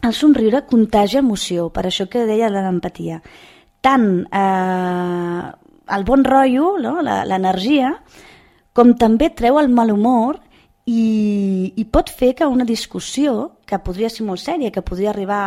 el 0.04 0.12
somriure 0.12 0.66
contagia 0.68 1.22
emoció, 1.24 1.70
per 1.72 1.86
això 1.88 2.04
que 2.10 2.26
deia 2.28 2.52
de 2.52 2.60
l'empatia. 2.60 3.22
Tant 3.80 4.08
eh, 4.28 5.42
el 5.96 6.04
bon 6.04 6.24
rotllo, 6.24 6.74
no? 6.80 6.98
l'energia, 7.00 7.94
com 8.76 8.92
també 9.00 9.30
treu 9.32 9.56
el 9.60 9.72
mal 9.72 9.92
humor 9.94 10.42
i, 10.84 11.72
i 11.80 11.84
pot 11.88 12.12
fer 12.12 12.34
que 12.36 12.48
una 12.50 12.68
discussió, 12.68 13.54
que 13.64 13.80
podria 13.80 14.12
ser 14.12 14.26
molt 14.28 14.44
sèria, 14.44 14.72
que 14.74 14.84
podria 14.84 15.14
arribar 15.14 15.44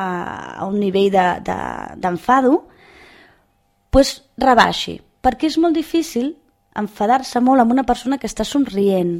a 0.57 0.65
un 0.65 0.79
nivell 0.81 1.11
d'enfado, 1.13 2.55
de, 2.57 2.63
de, 2.63 3.83
pues, 3.93 4.17
rebaixi 4.41 5.03
perquè 5.27 5.51
és 5.51 5.57
molt 5.59 5.75
difícil 5.75 6.31
enfadar-se 6.79 7.41
molt 7.43 7.59
amb 7.59 7.73
una 7.75 7.83
persona 7.83 8.15
que 8.21 8.29
està 8.29 8.45
somrient, 8.47 9.17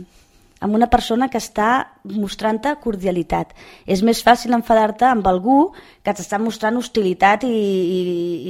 amb 0.64 0.76
una 0.78 0.88
persona 0.90 1.28
que 1.30 1.40
està 1.42 1.70
mostrant-te 2.16 2.74
cordialitat. 2.82 3.52
És 3.86 4.04
més 4.06 4.22
fàcil 4.24 4.56
enfadar-te 4.56 5.06
amb 5.10 5.28
algú 5.28 5.74
que 6.06 6.14
t'està 6.16 6.40
mostrant 6.40 6.80
hostilitat 6.80 7.44
i, 7.44 7.52
i, 7.52 8.00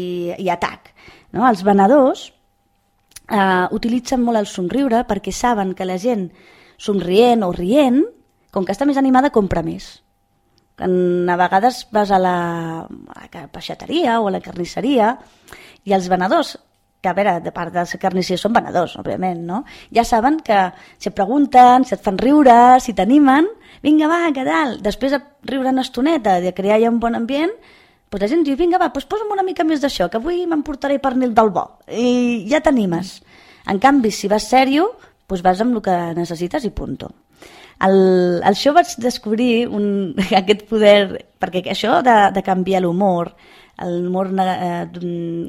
i, 0.03 0.07
i 0.45 0.49
atac. 0.53 0.91
No? 1.33 1.47
Els 1.49 1.63
venedors 1.65 2.27
eh, 2.29 3.65
utilitzen 3.75 4.21
molt 4.23 4.43
el 4.43 4.49
somriure 4.51 5.03
perquè 5.09 5.33
saben 5.33 5.73
que 5.73 5.87
la 5.87 5.97
gent 5.97 6.29
somrient 6.77 7.43
o 7.43 7.51
rient, 7.55 8.03
com 8.53 8.67
que 8.67 8.75
està 8.75 8.85
més 8.85 8.99
animada, 9.01 9.33
compra 9.33 9.65
més. 9.65 9.97
A 10.77 11.35
vegades 11.41 11.87
vas 11.89 12.11
a 12.13 12.21
la, 12.21 12.37
a 12.85 13.27
la 13.33 13.47
peixateria 13.49 14.19
o 14.21 14.27
a 14.29 14.35
la 14.35 14.43
carnisseria 14.45 15.15
i 15.89 15.95
els 15.97 16.05
venedors 16.11 16.53
que 17.07 17.13
a 17.13 17.15
veure, 17.15 17.37
de 17.43 17.53
part 17.55 17.71
dels 17.71 17.95
carnissers 18.01 18.43
són 18.43 18.55
venedors, 18.57 18.97
òbviament, 18.99 19.39
no? 19.47 19.61
Ja 19.95 20.03
saben 20.07 20.41
que 20.43 20.59
si 20.99 21.07
et 21.09 21.15
pregunten, 21.15 21.85
si 21.87 21.95
et 21.95 22.03
fan 22.03 22.19
riure, 22.19 22.77
si 22.83 22.95
t'animen, 22.97 23.47
vinga, 23.83 24.09
va, 24.11 24.25
què 24.35 24.43
tal? 24.47 24.77
Després 24.83 25.15
de 25.15 25.21
riure 25.47 25.71
una 25.71 25.85
estoneta, 25.85 26.41
de 26.43 26.53
crear 26.57 26.81
ja 26.83 26.91
un 26.91 26.99
bon 26.99 27.15
ambient, 27.15 27.53
doncs 28.11 28.23
la 28.23 28.31
gent 28.31 28.43
diu, 28.47 28.57
vinga, 28.59 28.79
va, 28.81 28.89
doncs 28.91 29.07
posa'm 29.07 29.31
una 29.35 29.45
mica 29.47 29.63
més 29.67 29.83
d'això, 29.83 30.09
que 30.11 30.19
avui 30.19 30.43
m'emportaré 30.47 30.99
pernil 31.03 31.35
del 31.37 31.53
bo. 31.55 31.65
I 31.87 32.43
ja 32.51 32.59
t'animes. 32.63 33.17
En 33.71 33.79
canvi, 33.83 34.11
si 34.11 34.27
vas 34.31 34.49
sèrio, 34.51 34.91
doncs 35.27 35.43
vas 35.43 35.63
amb 35.63 35.79
el 35.79 35.85
que 35.85 35.95
necessites 36.19 36.67
i 36.67 36.71
punto. 36.75 37.11
El, 37.83 38.41
el 38.41 38.55
show 38.57 38.73
vaig 38.73 38.95
descobrir 39.03 39.67
un, 39.67 40.15
aquest 40.41 40.65
poder, 40.67 41.27
perquè 41.39 41.63
això 41.71 42.01
de, 42.03 42.17
de 42.35 42.43
canviar 42.43 42.83
l'humor, 42.83 43.35
el, 43.85 44.07
humor, 44.07 44.31
eh, 44.39 44.87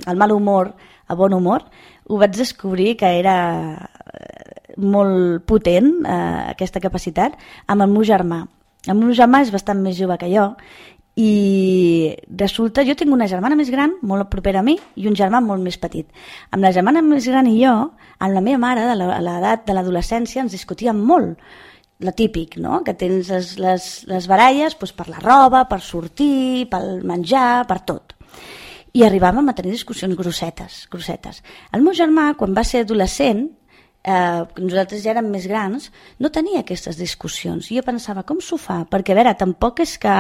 el 0.07 0.17
mal 0.17 0.33
humor 0.33 0.75
a 1.07 1.15
bon 1.15 1.33
humor, 1.33 1.65
ho 2.09 2.19
vaig 2.21 2.37
descobrir 2.37 2.97
que 3.01 3.09
era 3.21 3.39
eh, 3.79 4.75
molt 4.77 5.45
potent, 5.49 5.91
eh, 6.05 6.53
aquesta 6.55 6.83
capacitat, 6.85 7.39
amb 7.67 7.85
el 7.85 7.93
meu 7.93 8.05
germà. 8.05 8.45
El 8.89 8.97
meu 8.97 9.13
germà 9.17 9.43
és 9.45 9.53
bastant 9.53 9.81
més 9.83 9.99
jove 9.99 10.17
que 10.21 10.31
jo 10.33 10.53
i 11.19 12.15
resulta, 12.39 12.85
jo 12.87 12.95
tinc 12.95 13.11
una 13.11 13.27
germana 13.27 13.57
més 13.59 13.73
gran, 13.75 13.97
molt 14.07 14.29
propera 14.31 14.61
a 14.61 14.67
mi, 14.67 14.77
i 14.95 15.09
un 15.11 15.17
germà 15.19 15.41
molt 15.43 15.65
més 15.65 15.79
petit. 15.83 16.07
Amb 16.55 16.63
la 16.63 16.71
germana 16.77 17.03
més 17.03 17.27
gran 17.27 17.49
i 17.51 17.57
jo, 17.59 17.73
amb 18.23 18.37
la 18.37 18.43
meva 18.45 18.61
mare, 18.63 18.85
a 18.87 18.95
l'edat 18.95 19.67
de 19.67 19.75
l'adolescència, 19.75 20.45
ens 20.45 20.55
discutíem 20.55 21.01
molt. 21.11 21.41
La 22.07 22.15
típic, 22.15 22.55
no?, 22.63 22.85
que 22.87 22.95
tens 22.95 23.33
les, 23.35 23.51
les, 23.59 23.89
les 24.07 24.31
baralles 24.31 24.79
doncs, 24.79 24.95
per 24.95 25.09
la 25.11 25.19
roba, 25.25 25.65
per 25.67 25.81
sortir, 25.83 26.69
pel 26.71 27.01
menjar, 27.03 27.67
per 27.67 27.81
tot 27.83 28.18
i 28.97 29.05
arribàvem 29.05 29.49
a 29.49 29.55
tenir 29.57 29.75
discussions 29.75 30.17
grossetes, 30.17 30.87
grossetes. 30.91 31.43
El 31.73 31.85
meu 31.85 31.97
germà, 31.97 32.33
quan 32.39 32.55
va 32.57 32.65
ser 32.65 32.85
adolescent, 32.85 33.45
eh, 34.05 34.45
nosaltres 34.59 35.03
ja 35.05 35.13
érem 35.13 35.29
més 35.33 35.47
grans, 35.51 35.91
no 36.19 36.31
tenia 36.31 36.63
aquestes 36.65 36.97
discussions. 36.97 37.69
Jo 37.69 37.85
pensava, 37.87 38.25
com 38.25 38.41
s'ho 38.41 38.57
fa? 38.57 38.85
Perquè, 38.89 39.13
a 39.13 39.21
veure, 39.21 39.37
tampoc 39.39 39.85
és 39.85 39.99
que 39.99 40.15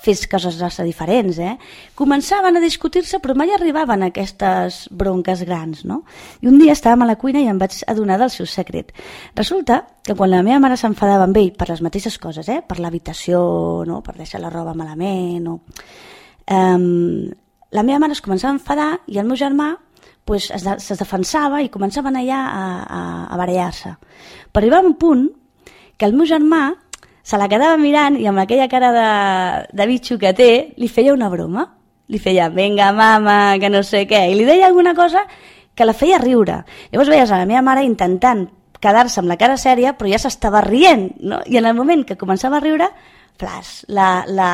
fes 0.00 0.24
coses 0.32 0.56
massa 0.56 0.84
diferents, 0.86 1.36
eh? 1.38 1.56
Començaven 1.98 2.56
a 2.56 2.62
discutir-se, 2.62 3.18
però 3.20 3.34
mai 3.36 3.52
arribaven 3.52 4.02
a 4.02 4.08
aquestes 4.08 4.86
bronques 4.90 5.42
grans, 5.44 5.84
no? 5.84 6.02
I 6.40 6.48
un 6.48 6.56
dia 6.60 6.72
estàvem 6.72 7.04
a 7.04 7.10
la 7.10 7.18
cuina 7.20 7.42
i 7.42 7.50
em 7.52 7.60
vaig 7.60 7.82
adonar 7.86 8.16
del 8.22 8.32
seu 8.32 8.48
secret. 8.48 8.94
Resulta 9.36 9.82
que 10.06 10.16
quan 10.16 10.32
la 10.32 10.40
meva 10.46 10.62
mare 10.64 10.80
s'enfadava 10.80 11.28
amb 11.28 11.36
ell 11.36 11.52
per 11.52 11.68
les 11.68 11.84
mateixes 11.84 12.16
coses, 12.18 12.48
eh? 12.48 12.62
Per 12.66 12.80
l'habitació, 12.80 13.84
no? 13.86 14.00
Per 14.00 14.16
deixar 14.16 14.40
la 14.40 14.52
roba 14.52 14.72
malament, 14.72 15.44
no? 15.44 15.60
Um, 16.50 17.28
la 17.70 17.84
meva 17.86 18.00
mare 18.02 18.16
es 18.16 18.22
començava 18.24 18.52
a 18.52 18.58
enfadar 18.58 18.90
i 19.06 19.18
el 19.20 19.26
meu 19.28 19.38
germà 19.38 19.74
pues, 20.24 20.50
es, 20.50 20.64
de, 20.66 20.76
es 20.78 20.98
defensava 20.98 21.62
i 21.62 21.70
començaven 21.72 22.18
allà 22.18 22.38
a, 22.46 22.62
a, 22.82 23.00
a 23.30 23.38
barallar-se. 23.40 23.96
Per 24.50 24.62
arribar 24.62 24.80
a 24.82 24.86
un 24.86 24.96
punt 24.98 25.28
que 25.98 26.06
el 26.06 26.14
meu 26.16 26.26
germà 26.26 26.70
se 27.22 27.38
la 27.38 27.48
quedava 27.50 27.76
mirant 27.78 28.16
i 28.18 28.26
amb 28.26 28.42
aquella 28.42 28.68
cara 28.70 28.90
de, 28.94 29.08
de 29.76 29.86
bitxo 29.90 30.18
que 30.18 30.32
té 30.34 30.50
li 30.80 30.88
feia 30.88 31.14
una 31.14 31.28
broma. 31.30 31.66
Li 32.10 32.18
feia, 32.18 32.48
venga 32.50 32.88
mama, 32.90 33.56
que 33.62 33.70
no 33.70 33.84
sé 33.86 34.02
què, 34.10 34.24
i 34.30 34.34
li 34.34 34.46
deia 34.48 34.66
alguna 34.66 34.96
cosa 34.98 35.22
que 35.74 35.86
la 35.86 35.94
feia 35.94 36.18
riure. 36.18 36.64
Llavors 36.90 37.12
veies 37.12 37.30
a 37.30 37.38
la 37.38 37.46
meva 37.46 37.62
mare 37.62 37.84
intentant 37.86 38.48
quedar-se 38.80 39.20
amb 39.20 39.30
la 39.30 39.38
cara 39.38 39.58
sèria, 39.60 39.92
però 39.98 40.10
ja 40.10 40.18
s'estava 40.18 40.62
rient, 40.64 41.10
no? 41.20 41.38
I 41.46 41.60
en 41.60 41.68
el 41.68 41.76
moment 41.78 42.02
que 42.08 42.18
començava 42.18 42.58
a 42.58 42.64
riure, 42.64 42.88
flash, 43.38 43.84
la, 43.92 44.24
la, 44.26 44.50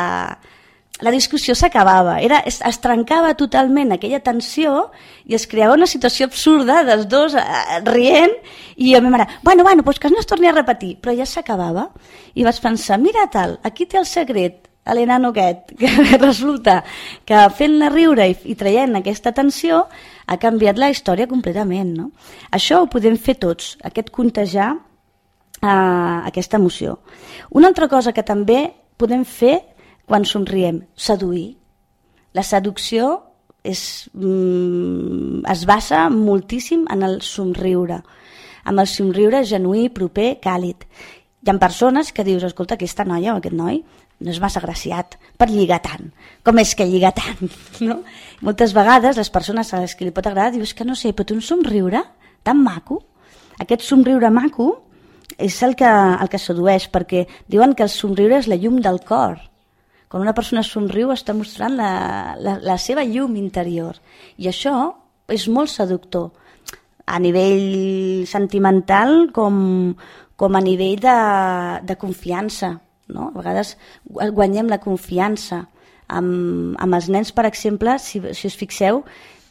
la 1.05 1.13
discussió 1.13 1.55
s'acabava, 1.55 2.21
era 2.25 2.39
es, 2.49 2.63
es 2.65 2.79
trencava 2.81 3.35
totalment 3.37 3.93
aquella 3.93 4.23
tensió 4.25 4.91
i 5.29 5.37
es 5.37 5.45
creava 5.51 5.77
una 5.77 5.89
situació 5.91 6.29
absurda 6.31 6.83
dels 6.89 7.05
dos 7.13 7.35
eh, 7.37 7.81
rient 7.85 8.33
i 8.77 8.95
a 8.97 9.03
mi 9.05 9.13
mare, 9.13 9.27
bueno, 9.43 9.65
bueno, 9.65 9.85
pues 9.85 10.01
que 10.01 10.09
no 10.11 10.21
es 10.21 10.27
torni 10.27 10.49
a 10.49 10.55
repetir, 10.57 10.97
però 11.01 11.13
ja 11.17 11.29
s'acabava 11.29 11.91
i 12.35 12.47
vaig 12.47 12.63
pensar, 12.65 12.99
mira 13.03 13.27
tal, 13.33 13.59
aquí 13.63 13.85
té 13.85 14.01
el 14.01 14.09
secret 14.09 14.67
l'enano 14.95 15.33
aquest, 15.35 15.75
que 15.81 16.19
resulta 16.19 16.83
que 17.27 17.45
fent-la 17.59 17.91
riure 17.91 18.29
i, 18.31 18.37
i 18.53 18.57
traient 18.59 18.97
aquesta 18.97 19.33
tensió 19.35 19.85
ha 20.27 20.37
canviat 20.43 20.79
la 20.79 20.91
història 20.91 21.29
completament. 21.31 21.93
No? 21.97 22.11
Això 22.55 22.83
ho 22.83 22.91
podem 22.91 23.17
fer 23.19 23.37
tots, 23.43 23.75
aquest 23.85 24.13
contagiar 24.15 24.73
eh, 24.77 25.67
aquesta 25.67 26.61
emoció. 26.61 27.01
Una 27.51 27.69
altra 27.73 27.89
cosa 27.89 28.15
que 28.15 28.27
també 28.27 28.71
podem 28.97 29.25
fer 29.27 29.59
quan 30.07 30.25
somriem? 30.25 30.85
Seduir. 30.95 31.57
La 32.33 32.45
seducció 32.47 33.27
és, 33.67 34.09
mm, 34.15 35.45
es 35.51 35.67
basa 35.67 36.09
moltíssim 36.09 36.87
en 36.91 37.03
el 37.03 37.21
somriure, 37.23 38.03
amb 38.65 38.81
el 38.81 38.87
somriure 38.87 39.45
genuí, 39.45 39.89
proper, 39.89 40.39
càlid. 40.41 40.87
Hi 41.43 41.51
ha 41.51 41.59
persones 41.59 42.13
que 42.13 42.25
dius, 42.25 42.43
escolta, 42.43 42.75
aquesta 42.75 43.05
noia 43.05 43.35
o 43.35 43.39
aquest 43.39 43.55
noi 43.55 43.85
no 44.19 44.31
és 44.31 44.41
massa 44.41 44.61
graciat 44.61 45.19
per 45.37 45.51
lligar 45.51 45.83
tant. 45.83 46.13
Com 46.43 46.59
és 46.59 46.75
que 46.75 46.87
lliga 46.87 47.13
tant? 47.13 47.51
No? 47.81 48.03
Moltes 48.41 48.73
vegades 48.73 49.17
les 49.17 49.31
persones 49.31 49.73
a 49.75 49.81
les 49.81 49.95
que 49.95 50.05
li 50.05 50.11
pot 50.11 50.27
agradar 50.27 50.53
dius 50.53 50.75
que 50.75 50.85
no 50.85 50.95
sé, 50.95 51.13
però 51.13 51.35
un 51.35 51.43
somriure 51.43 52.03
tan 52.43 52.63
maco. 52.63 53.03
Aquest 53.59 53.83
somriure 53.83 54.31
maco 54.31 54.83
és 55.39 55.63
el 55.63 55.77
que, 55.77 55.87
el 55.87 56.29
que 56.29 56.39
sedueix, 56.39 56.89
perquè 56.91 57.27
diuen 57.49 57.75
que 57.75 57.83
el 57.83 57.91
somriure 57.91 58.39
és 58.39 58.49
la 58.49 58.57
llum 58.57 58.81
del 58.81 59.01
cor 59.05 59.39
quan 60.09 60.23
una 60.23 60.35
persona 60.35 60.63
somriu 60.63 61.11
està 61.15 61.35
mostrant 61.35 61.77
la, 61.79 61.91
la, 62.39 62.59
la 62.63 62.77
seva 62.79 63.05
llum 63.05 63.37
interior. 63.41 63.99
I 64.39 64.51
això 64.53 64.77
és 65.33 65.49
molt 65.51 65.73
seductor, 65.73 66.31
a 67.07 67.19
nivell 67.23 68.27
sentimental 68.27 69.31
com, 69.35 69.95
com 70.39 70.59
a 70.59 70.63
nivell 70.63 70.99
de, 71.03 71.17
de 71.87 71.97
confiança. 71.99 72.75
No? 73.15 73.31
A 73.31 73.39
vegades 73.39 73.77
guanyem 74.11 74.71
la 74.71 74.83
confiança. 74.83 75.65
Amb, 76.07 76.77
amb 76.79 76.95
els 76.95 77.09
nens, 77.11 77.33
per 77.35 77.47
exemple, 77.49 77.97
si, 77.99 78.21
si 78.35 78.47
us 78.47 78.59
fixeu, 78.59 79.03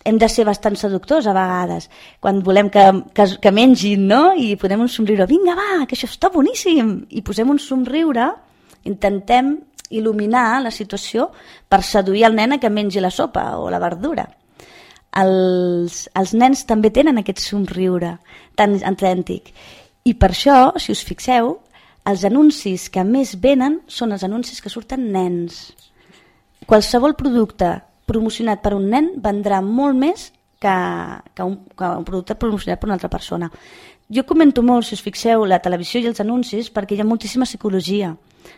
hem 0.05 0.19
de 0.21 0.29
ser 0.29 0.45
bastant 0.47 0.77
seductors 0.79 1.25
a 1.27 1.33
vegades, 1.35 1.89
quan 2.21 2.39
volem 2.45 2.69
que, 2.71 2.83
que, 3.17 3.25
que 3.41 3.51
mengin, 3.51 4.05
no? 4.07 4.21
I 4.37 4.53
posem 4.61 4.83
un 4.85 4.91
somriure, 4.91 5.25
vinga, 5.27 5.55
va, 5.57 5.83
que 5.89 5.97
això 5.97 6.07
està 6.07 6.29
boníssim, 6.31 6.93
i 7.09 7.23
posem 7.25 7.49
un 7.51 7.59
somriure, 7.59 8.29
intentem 8.85 9.55
il·luminar 9.89 10.61
la 10.63 10.71
situació 10.71 11.29
per 11.69 11.83
seduir 11.83 12.25
el 12.27 12.35
nen 12.35 12.55
a 12.55 12.59
que 12.59 12.71
mengi 12.71 13.03
la 13.03 13.11
sopa 13.11 13.55
o 13.59 13.69
la 13.69 13.79
verdura. 13.79 14.25
Els, 15.15 16.05
els 16.13 16.33
nens 16.35 16.65
també 16.67 16.91
tenen 16.91 17.21
aquest 17.21 17.39
somriure 17.43 18.17
tan 18.59 18.75
autèntic. 18.83 19.53
I 20.05 20.13
per 20.19 20.31
això, 20.33 20.75
si 20.81 20.91
us 20.91 21.03
fixeu, 21.07 21.55
els 22.05 22.25
anuncis 22.27 22.89
que 22.93 23.03
més 23.07 23.33
venen 23.41 23.79
són 23.87 24.13
els 24.13 24.25
anuncis 24.27 24.61
que 24.61 24.69
surten 24.69 25.07
nens. 25.13 25.71
Qualsevol 26.65 27.15
producte 27.17 27.71
promocionat 28.05 28.61
per 28.61 28.75
un 28.75 28.89
nen 28.91 29.13
vendrà 29.21 29.61
molt 29.65 29.97
més 29.97 30.29
que, 30.61 30.75
que, 31.33 31.43
un, 31.43 31.57
que 31.77 31.89
un 32.01 32.05
producte 32.05 32.37
promocionat 32.37 32.81
per 32.81 32.89
una 32.89 32.97
altra 32.99 33.09
persona. 33.09 33.49
Jo 34.13 34.21
comento 34.29 34.61
molt, 34.61 34.85
si 34.85 34.93
us 34.93 35.01
fixeu, 35.01 35.47
la 35.49 35.61
televisió 35.63 36.01
i 36.01 36.09
els 36.11 36.21
anuncis 36.21 36.69
perquè 36.73 36.93
hi 36.93 37.01
ha 37.01 37.07
moltíssima 37.07 37.47
psicologia 37.49 38.13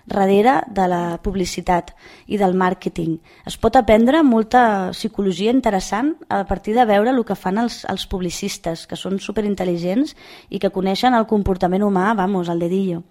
darrere 0.05 0.61
de 0.67 0.87
la 0.87 1.01
publicitat 1.23 1.93
i 2.27 2.39
del 2.39 2.55
màrqueting. 2.57 3.17
Es 3.45 3.57
pot 3.57 3.75
aprendre 3.75 4.23
molta 4.23 4.91
psicologia 4.95 5.53
interessant 5.53 6.15
a 6.29 6.43
partir 6.49 6.75
de 6.75 6.85
veure 6.85 7.13
el 7.13 7.23
que 7.25 7.35
fan 7.35 7.57
els, 7.61 7.83
els 7.89 8.07
publicistes, 8.07 8.87
que 8.87 8.99
són 8.99 9.19
superintel·ligents 9.19 10.15
i 10.49 10.59
que 10.59 10.73
coneixen 10.73 11.13
el 11.17 11.27
comportament 11.27 11.83
humà, 11.83 12.13
vamos, 12.15 12.49
al 12.49 12.59
dedillo. 12.59 13.03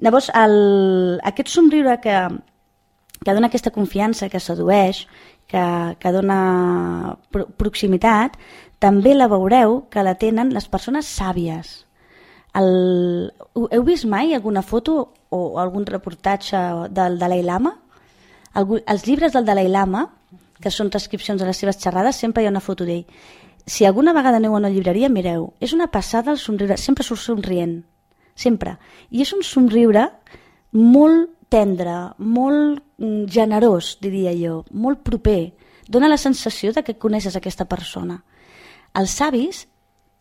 Llavors, 0.00 0.30
el, 0.34 1.20
aquest 1.22 1.52
somriure 1.52 2.00
que, 2.02 2.18
que 3.24 3.34
dona 3.34 3.48
aquesta 3.48 3.72
confiança, 3.74 4.28
que 4.28 4.42
sedueix, 4.42 5.04
que, 5.46 5.64
que 6.00 6.12
dona 6.12 7.16
proximitat, 7.30 8.36
també 8.82 9.14
la 9.14 9.30
veureu 9.30 9.82
que 9.90 10.04
la 10.04 10.16
tenen 10.20 10.52
les 10.52 10.68
persones 10.68 11.08
sàvies. 11.08 11.84
El, 12.54 13.30
heu 13.54 13.84
vist 13.86 14.06
mai 14.06 14.34
alguna 14.34 14.62
foto 14.62 15.12
o 15.34 15.58
algun 15.58 15.86
reportatge 15.88 16.60
del 16.94 17.18
Dalai 17.18 17.42
Lama, 17.42 17.74
Algú, 18.54 18.78
els 18.86 19.02
llibres 19.06 19.34
del 19.34 19.46
Dalai 19.46 19.66
Lama, 19.68 20.06
que 20.62 20.70
són 20.70 20.90
transcripcions 20.94 21.40
de 21.42 21.48
les 21.48 21.58
seves 21.58 21.80
xerrades, 21.82 22.20
sempre 22.22 22.42
hi 22.42 22.46
ha 22.46 22.52
una 22.54 22.62
foto 22.62 22.86
d'ell. 22.86 23.02
Si 23.66 23.84
alguna 23.84 24.14
vegada 24.14 24.38
aneu 24.38 24.54
a 24.54 24.60
una 24.60 24.70
llibreria, 24.70 25.10
mireu, 25.10 25.48
és 25.60 25.74
una 25.74 25.88
passada 25.90 26.30
el 26.30 26.38
somriure, 26.38 26.76
sempre 26.78 27.04
surt 27.04 27.24
somrient, 27.24 27.80
sempre. 28.38 28.76
I 29.10 29.24
és 29.24 29.32
un 29.34 29.42
somriure 29.42 30.06
molt 30.78 31.32
tendre, 31.50 32.14
molt 32.18 32.78
mm, 33.02 33.26
generós, 33.34 33.96
diria 34.00 34.32
jo, 34.38 34.62
molt 34.70 35.02
proper. 35.02 35.54
Dóna 35.90 36.08
la 36.08 36.20
sensació 36.20 36.72
de 36.72 36.84
que 36.86 36.98
coneixes 36.98 37.34
aquesta 37.36 37.66
persona. 37.66 38.20
Els 38.94 39.18
savis 39.18 39.66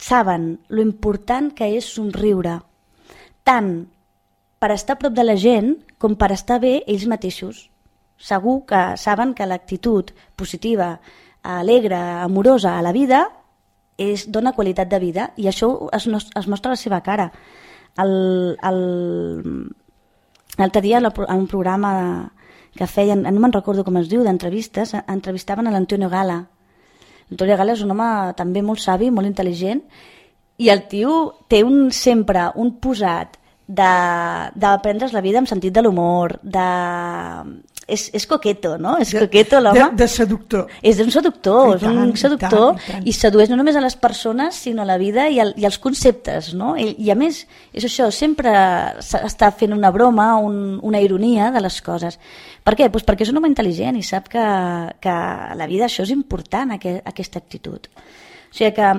saben 0.01 0.57
lo 0.69 0.81
important 0.81 1.53
que 1.53 1.69
és 1.77 1.85
somriure, 1.85 2.57
tant 3.45 3.75
per 4.63 4.71
estar 4.71 4.95
a 4.95 4.99
prop 5.01 5.11
de 5.11 5.25
la 5.27 5.35
gent 5.35 5.73
com 5.99 6.13
per 6.15 6.29
estar 6.31 6.55
bé 6.63 6.77
ells 6.87 7.03
mateixos. 7.11 7.67
Segur 8.15 8.61
que 8.63 8.95
saben 8.95 9.33
que 9.35 9.43
l'actitud 9.43 10.13
positiva, 10.39 11.01
alegre, 11.43 11.99
amorosa 12.23 12.77
a 12.77 12.83
la 12.85 12.93
vida 12.95 13.25
és, 13.99 14.31
dona 14.31 14.53
qualitat 14.55 14.87
de 14.87 14.99
vida 15.03 15.25
i 15.35 15.49
això 15.51 15.67
es, 15.91 16.07
es 16.07 16.47
mostra 16.47 16.71
a 16.71 16.75
la 16.77 16.79
seva 16.79 17.01
cara. 17.03 17.27
L'altre 20.55 20.81
dia 20.87 21.03
en 21.03 21.11
un 21.11 21.47
programa 21.51 22.31
que 22.71 22.87
feien, 22.87 23.27
no 23.27 23.39
me'n 23.43 23.51
recordo 23.59 23.83
com 23.83 23.99
es 23.99 24.07
diu, 24.07 24.23
d'entrevistes, 24.23 24.95
entrevistaven 25.03 25.67
a 25.67 25.75
l'Antonio 25.75 26.07
Gala. 26.07 26.39
L'Antonio 27.27 27.59
Gala 27.59 27.75
és 27.75 27.83
un 27.83 27.91
home 27.91 28.31
també 28.39 28.63
molt 28.63 28.79
savi, 28.79 29.11
molt 29.11 29.27
intel·ligent, 29.27 29.83
i 30.55 30.71
el 30.71 30.87
tio 30.87 31.33
té 31.51 31.65
un, 31.67 31.91
sempre 31.91 32.47
un 32.55 32.77
posat 32.79 33.42
d'aprendre's 33.67 35.13
la 35.13 35.21
vida 35.23 35.39
amb 35.39 35.47
sentit 35.49 35.73
de 35.73 35.83
l'humor, 35.83 36.39
de... 36.43 36.65
És, 37.83 38.05
és 38.15 38.23
coqueto, 38.27 38.77
no? 38.79 38.93
És 39.03 39.09
de, 39.11 39.25
coqueto 39.25 39.59
l'home. 39.59 39.89
De, 39.91 40.03
de 40.03 40.07
seductor. 40.07 40.69
És 40.79 41.01
un 41.03 41.09
seductor, 41.11 41.73
és 41.75 41.83
un 41.83 42.13
seductor 42.15 42.69
i, 42.69 42.77
tant, 42.77 42.85
i, 42.85 42.91
tant. 42.93 43.07
i 43.11 43.15
sedueix 43.15 43.51
no 43.51 43.57
només 43.59 43.75
a 43.75 43.83
les 43.83 43.97
persones 43.99 44.55
sinó 44.55 44.85
a 44.85 44.87
la 44.87 44.95
vida 45.01 45.25
i, 45.27 45.41
el, 45.43 45.51
i 45.59 45.67
els 45.67 45.77
conceptes, 45.83 46.53
no? 46.55 46.77
I, 46.79 46.93
I 47.03 47.11
a 47.11 47.17
més, 47.19 47.41
és 47.75 47.83
això, 47.89 48.07
sempre 48.15 48.53
està 49.03 49.51
fent 49.51 49.75
una 49.75 49.91
broma, 49.91 50.29
un, 50.39 50.79
una 50.79 51.03
ironia 51.03 51.51
de 51.51 51.63
les 51.63 51.81
coses. 51.83 52.19
Per 52.63 52.77
què? 52.79 52.87
Pues 52.91 53.03
perquè 53.03 53.27
és 53.27 53.33
un 53.33 53.41
home 53.41 53.51
intel·ligent 53.51 53.99
i 53.99 54.05
sap 54.07 54.31
que, 54.31 54.45
que 55.03 55.17
a 55.51 55.51
la 55.59 55.67
vida 55.67 55.89
això 55.91 56.07
és 56.07 56.15
important, 56.15 56.71
aquest, 56.79 57.03
aquesta 57.03 57.43
actitud. 57.43 57.91
O 57.91 58.55
sigui 58.55 58.71
que 58.79 58.93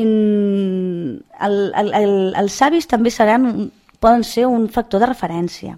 in, 0.00 1.22
el, 1.40 1.58
el, 1.76 1.92
el, 1.94 2.34
els 2.40 2.56
savis 2.56 2.88
també 2.88 3.12
seran 3.12 3.70
poden 4.00 4.24
ser 4.24 4.46
un 4.48 4.68
factor 4.72 5.02
de 5.02 5.10
referència. 5.12 5.76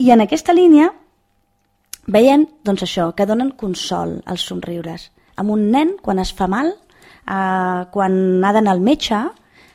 I 0.00 0.12
en 0.14 0.22
aquesta 0.24 0.54
línia 0.56 0.88
veiem 2.10 2.46
doncs 2.64 2.86
això, 2.86 3.10
que 3.14 3.26
donen 3.28 3.52
consol 3.58 4.20
als 4.26 4.46
somriures. 4.48 5.10
Amb 5.36 5.52
un 5.52 5.68
nen, 5.74 5.96
quan 6.02 6.18
es 6.22 6.32
fa 6.32 6.48
mal, 6.48 6.72
eh, 6.72 7.82
quan 7.92 8.44
ha 8.44 8.52
d'anar 8.56 8.72
al 8.72 8.80
metge, 8.80 9.20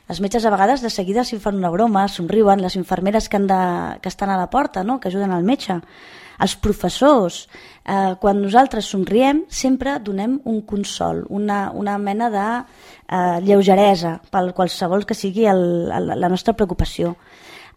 els 0.08 0.20
metges 0.22 0.44
a 0.46 0.52
vegades 0.54 0.82
de 0.82 0.90
seguida 0.90 1.24
s'hi 1.24 1.38
fan 1.42 1.56
una 1.58 1.70
broma, 1.70 2.06
somriuen, 2.08 2.62
les 2.62 2.76
infermeres 2.78 3.28
que, 3.28 3.40
han 3.40 3.46
de, 3.50 3.62
que 4.02 4.08
estan 4.08 4.30
a 4.30 4.38
la 4.38 4.50
porta, 4.50 4.84
no? 4.84 5.00
que 5.00 5.08
ajuden 5.08 5.32
al 5.34 5.42
metge, 5.42 5.80
els 6.42 6.56
professors, 6.60 7.46
eh, 7.84 8.14
quan 8.20 8.42
nosaltres 8.42 8.90
somriem 8.92 9.44
sempre 9.48 9.96
donem 10.04 10.38
un 10.44 10.60
consol, 10.68 11.24
una, 11.30 11.70
una 11.72 11.96
mena 11.98 12.30
de 12.30 12.46
eh, 12.56 13.40
lleugeresa 13.46 14.18
pel 14.30 14.52
qualsevol 14.56 15.06
que 15.06 15.16
sigui 15.16 15.46
el, 15.48 15.90
el, 15.92 16.14
la 16.20 16.32
nostra 16.32 16.56
preocupació. 16.56 17.16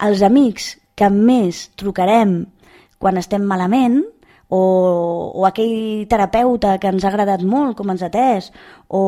Els 0.03 0.23
amics 0.23 0.73
que 0.95 1.09
més 1.11 1.69
trucarem 1.79 2.41
quan 2.99 3.19
estem 3.19 3.45
malament, 3.47 4.01
o, 4.49 4.59
o 5.35 5.45
aquell 5.45 6.07
terapeuta 6.09 6.77
que 6.81 6.89
ens 6.89 7.05
ha 7.05 7.11
agradat 7.13 7.43
molt, 7.45 7.77
com 7.77 7.91
ens 7.93 8.01
ha 8.03 8.09
atès, 8.09 8.49
o 8.89 9.01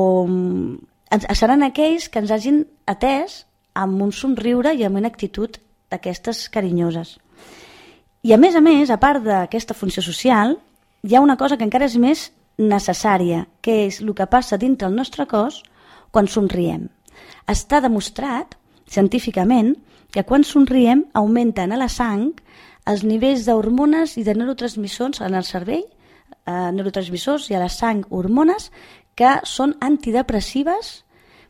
ens, 1.11 1.25
seran 1.39 1.65
aquells 1.65 2.07
que 2.13 2.21
ens 2.21 2.31
hagin 2.31 2.61
atès 2.85 3.41
amb 3.73 4.03
un 4.05 4.13
somriure 4.15 4.75
i 4.77 4.85
amb 4.85 5.01
una 5.01 5.09
actitud 5.11 5.57
d'aquestes 5.91 6.47
carinyoses. 6.53 7.17
I 8.21 8.36
a 8.36 8.38
més 8.38 8.53
a 8.53 8.62
més, 8.62 8.91
a 8.93 8.99
part 9.01 9.23
d'aquesta 9.25 9.73
funció 9.73 10.03
social, 10.05 10.51
hi 11.01 11.15
ha 11.15 11.21
una 11.25 11.38
cosa 11.41 11.55
que 11.57 11.65
encara 11.65 11.88
és 11.89 11.95
més 11.97 12.27
necessària, 12.62 13.47
que 13.65 13.88
és 13.88 13.97
el 14.03 14.12
que 14.13 14.27
passa 14.29 14.60
dintre 14.62 14.86
el 14.91 14.93
nostre 14.93 15.25
cos 15.25 15.63
quan 16.13 16.29
somriem. 16.29 16.84
Està 17.49 17.79
demostrat, 17.81 18.53
científicament, 18.86 19.73
que 20.13 20.21
quan 20.27 20.45
somriem 20.45 21.01
augmenten 21.17 21.73
a 21.73 21.79
la 21.81 21.88
sang 21.89 22.27
els 22.86 23.01
nivells 23.07 23.47
d'hormones 23.47 24.13
i 24.21 24.25
de 24.27 24.38
neurotransmissors 24.38 25.23
en 25.25 25.39
el 25.39 25.47
cervell, 25.47 25.88
eh, 26.45 26.69
neurotransmissors 26.77 27.49
i 27.49 27.57
a 27.57 27.63
la 27.63 27.71
sang 27.73 28.05
hormones 28.10 28.69
que 29.15 29.39
són 29.49 29.73
antidepressives 29.81 30.93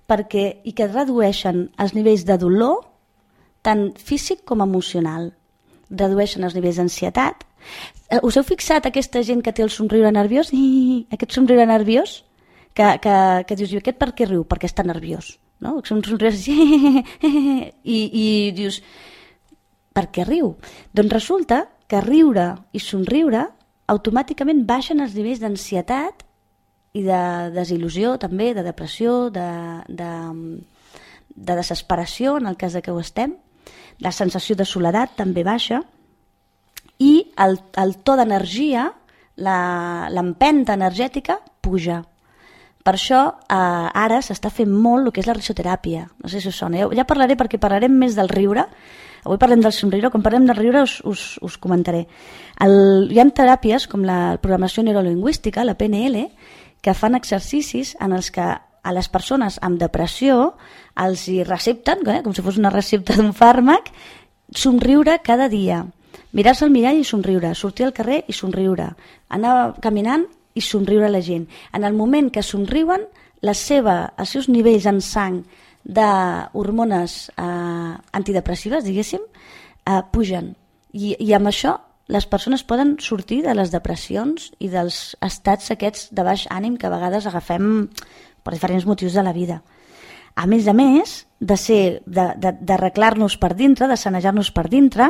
perquè, 0.07 0.61
i 0.63 0.71
que 0.71 0.87
redueixen 0.87 1.67
els 1.77 1.93
nivells 1.99 2.23
de 2.23 2.39
dolor 2.39 2.85
tant 3.61 3.89
físic 3.99 4.45
com 4.47 4.63
emocional. 4.63 5.33
Redueixen 5.91 6.47
els 6.47 6.55
nivells 6.55 6.79
d'ansietat. 6.79 7.45
Eh, 8.09 8.19
us 8.23 8.37
heu 8.37 8.47
fixat 8.47 8.87
aquesta 8.87 9.23
gent 9.27 9.43
que 9.43 9.53
té 9.53 9.65
el 9.65 9.71
somriure 9.73 10.11
nerviós? 10.15 10.51
I, 10.55 11.05
aquest 11.11 11.35
somriure 11.35 11.67
nerviós? 11.67 12.21
Que, 12.73 12.95
que, 13.03 13.15
que 13.47 13.57
dius, 13.59 13.75
aquest 13.77 13.99
per 13.99 14.13
què 14.15 14.27
riu? 14.29 14.45
Perquè 14.47 14.69
està 14.71 14.85
nerviós. 14.87 15.35
No? 15.61 15.79
Són 15.85 16.01
somriures 16.05 16.47
i, 16.47 17.99
i 18.23 18.27
dius, 18.55 18.79
per 19.93 20.07
què 20.15 20.25
riu? 20.25 20.55
Doncs 20.95 21.13
resulta 21.13 21.65
que 21.91 21.99
riure 22.03 22.53
i 22.71 22.79
somriure 22.79 23.45
automàticament 23.91 24.63
baixen 24.67 25.03
els 25.03 25.15
nivells 25.17 25.41
d'ansietat 25.43 26.23
i 26.95 27.03
de 27.03 27.21
desil·lusió 27.55 28.15
també, 28.19 28.51
de 28.55 28.63
depressió, 28.63 29.29
de, 29.31 29.47
de, 29.87 30.11
de 31.35 31.57
desesperació 31.59 32.37
en 32.39 32.47
el 32.51 32.57
cas 32.59 32.75
de 32.75 32.81
que 32.83 32.91
ho 32.95 32.99
estem. 32.99 33.35
La 34.01 34.11
sensació 34.11 34.55
de 34.57 34.65
soledat 34.65 35.15
també 35.17 35.43
baixa 35.45 35.81
i 37.01 37.13
el, 37.41 37.59
el 37.81 37.95
to 38.05 38.15
d'energia, 38.17 38.89
l'empenta 39.41 40.75
energètica 40.77 41.39
puja. 41.61 42.01
Per 42.81 42.95
això 42.97 43.21
eh, 43.29 43.55
ara 44.03 44.19
s'està 44.25 44.49
fent 44.53 44.71
molt 44.73 45.07
el 45.07 45.13
que 45.13 45.21
és 45.21 45.29
la 45.29 45.37
risoteràpia. 45.37 46.07
No 46.21 46.29
sé 46.29 46.41
si 46.41 46.49
us 46.49 46.57
sona. 46.57 46.87
Ja, 46.97 47.05
parlaré 47.09 47.37
perquè 47.37 47.59
parlarem 47.61 47.93
més 47.93 48.17
del 48.17 48.29
riure. 48.29 48.65
Avui 49.21 49.37
parlem 49.41 49.61
del 49.61 49.73
somriure. 49.77 50.09
Quan 50.09 50.25
parlem 50.25 50.47
del 50.49 50.57
riure 50.57 50.81
us, 50.87 50.97
us, 51.05 51.25
us 51.45 51.59
comentaré. 51.61 52.07
El, 52.65 52.73
hi 53.13 53.21
ha 53.21 53.27
teràpies 53.29 53.85
com 53.89 54.05
la 54.05 54.37
programació 54.41 54.83
neurolingüística, 54.85 55.65
la 55.65 55.77
PNL, 55.77 56.25
que 56.81 56.97
fan 56.97 57.17
exercicis 57.17 57.93
en 58.01 58.17
els 58.17 58.31
que 58.33 58.49
a 58.83 58.93
les 58.93 59.07
persones 59.09 59.59
amb 59.61 59.79
depressió 59.79 60.53
els 60.99 61.27
hi 61.29 61.41
recepten, 61.47 62.03
eh, 62.07 62.21
com 62.23 62.33
si 62.33 62.43
fos 62.43 62.57
una 62.57 62.73
recepta 62.73 63.15
d'un 63.17 63.33
fàrmac, 63.33 63.91
somriure 64.51 65.19
cada 65.23 65.47
dia. 65.49 65.85
Mirar-se 66.33 66.65
al 66.65 66.71
mirall 66.71 66.99
i 66.99 67.07
somriure, 67.07 67.53
sortir 67.55 67.85
al 67.85 67.93
carrer 67.93 68.23
i 68.27 68.33
somriure, 68.33 68.91
anar 69.29 69.75
caminant 69.81 70.25
i 70.55 70.61
somriure 70.61 71.07
a 71.07 71.11
la 71.11 71.21
gent. 71.21 71.47
En 71.73 71.83
el 71.83 71.93
moment 71.93 72.31
que 72.31 72.43
somriuen, 72.43 73.05
la 73.41 73.53
seva, 73.53 74.13
els 74.17 74.29
seus 74.29 74.49
nivells 74.49 74.85
en 74.85 75.01
sang 75.01 75.41
d'hormones 75.83 77.31
eh, 77.35 77.93
antidepressives, 78.13 78.83
diguéssim, 78.85 79.23
eh, 79.85 80.01
pugen. 80.11 80.53
I, 80.93 81.15
I 81.19 81.33
amb 81.33 81.49
això 81.49 81.77
les 82.11 82.25
persones 82.27 82.63
poden 82.67 82.97
sortir 82.99 83.39
de 83.45 83.53
les 83.55 83.71
depressions 83.71 84.49
i 84.59 84.67
dels 84.71 85.15
estats 85.23 85.71
aquests 85.71 86.09
de 86.11 86.25
baix 86.27 86.43
ànim 86.51 86.75
que 86.75 86.89
a 86.89 86.91
vegades 86.91 87.27
agafem 87.29 87.87
per 88.43 88.53
diferents 88.55 88.87
motius 88.89 89.13
de 89.17 89.23
la 89.23 89.33
vida. 89.33 89.61
A 90.35 90.47
més 90.47 90.67
a 90.67 90.73
més, 90.73 91.25
de 91.39 91.57
ser 91.57 92.01
d'arreglar-nos 92.07 93.37
per 93.37 93.53
dintre, 93.57 93.89
de 93.89 93.97
sanejar-nos 93.99 94.51
per 94.55 94.67
dintre, 94.71 95.09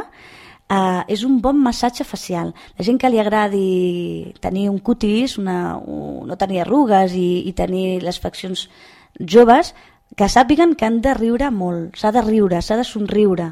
eh, 0.72 1.04
és 1.08 1.24
un 1.28 1.39
bon 1.41 1.60
massatge 1.62 2.06
facial. 2.08 2.54
La 2.78 2.86
gent 2.88 2.98
que 2.98 3.10
li 3.10 3.20
agradi 3.22 4.34
tenir 4.41 4.70
un 4.72 4.80
cutis, 4.80 5.38
una, 5.38 5.78
un, 5.78 6.28
no 6.28 6.39
tenir 6.39 6.63
arrugues 6.63 7.13
i, 7.13 7.44
i 7.48 7.54
tenir 7.54 8.02
les 8.02 8.20
faccions 8.20 8.67
joves, 9.20 9.76
que 10.15 10.28
sàpiguen 10.28 10.76
que 10.76 10.88
han 10.88 11.00
de 11.04 11.13
riure 11.15 11.52
molt, 11.52 11.96
s'ha 12.00 12.12
de 12.12 12.24
riure, 12.26 12.62
s'ha 12.62 12.80
de 12.80 12.88
somriure. 12.88 13.52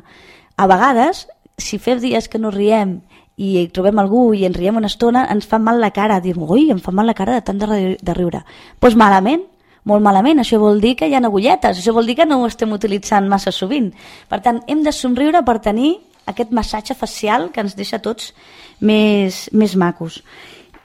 A 0.60 0.68
vegades, 0.68 1.28
si 1.60 1.80
fem 1.80 2.00
dies 2.02 2.28
que 2.28 2.40
no 2.40 2.52
riem 2.52 3.00
i 3.40 3.70
trobem 3.72 4.00
algú 4.02 4.34
i 4.36 4.44
ens 4.48 4.58
riem 4.58 4.76
una 4.76 4.90
estona, 4.92 5.24
ens 5.32 5.48
fa 5.48 5.60
mal 5.64 5.80
la 5.80 5.94
cara, 5.96 6.20
dir, 6.20 6.36
ui, 6.36 6.68
em 6.72 6.82
fa 6.84 6.92
mal 6.92 7.08
la 7.08 7.16
cara 7.16 7.38
de 7.38 7.44
tant 7.48 7.60
de, 7.62 7.96
de 7.96 8.16
riure. 8.18 8.44
Doncs 8.44 8.82
pues 8.84 9.00
malament, 9.00 9.46
molt 9.88 10.04
malament, 10.04 10.42
això 10.42 10.60
vol 10.60 10.82
dir 10.84 10.96
que 11.00 11.08
hi 11.08 11.16
ha 11.16 11.24
agulletes, 11.24 11.80
això 11.80 11.94
vol 11.96 12.08
dir 12.10 12.18
que 12.20 12.28
no 12.28 12.42
ho 12.42 12.48
estem 12.48 12.72
utilitzant 12.76 13.28
massa 13.32 13.52
sovint. 13.56 13.92
Per 14.30 14.42
tant, 14.44 14.62
hem 14.68 14.84
de 14.84 14.92
somriure 14.92 15.44
per 15.46 15.60
tenir 15.64 15.96
aquest 16.30 16.52
massatge 16.52 16.96
facial 16.96 17.50
que 17.52 17.62
ens 17.64 17.76
deixa 17.76 18.02
tots 18.04 18.34
més, 18.80 19.48
més 19.54 19.76
macos. 19.76 20.22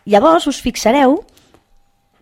Llavors 0.07 0.47
us 0.47 0.61
fixareu 0.61 1.23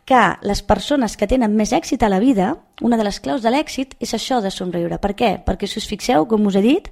que 0.05 0.23
les 0.43 0.63
persones 0.67 1.17
que 1.17 1.29
tenen 1.31 1.55
més 1.55 1.73
èxit 1.73 2.03
a 2.03 2.11
la 2.11 2.19
vida, 2.19 2.57
una 2.83 2.99
de 2.99 3.07
les 3.07 3.21
claus 3.23 3.43
de 3.43 3.53
l'èxit 3.53 3.95
és 4.03 4.15
això 4.15 4.41
de 4.43 4.51
somriure. 4.51 4.99
Per 4.99 5.15
què? 5.15 5.37
Perquè 5.47 5.69
si 5.71 5.79
us 5.79 5.87
fixeu, 5.89 6.27
com 6.27 6.47
us 6.47 6.59
he 6.59 6.65
dit, 6.65 6.89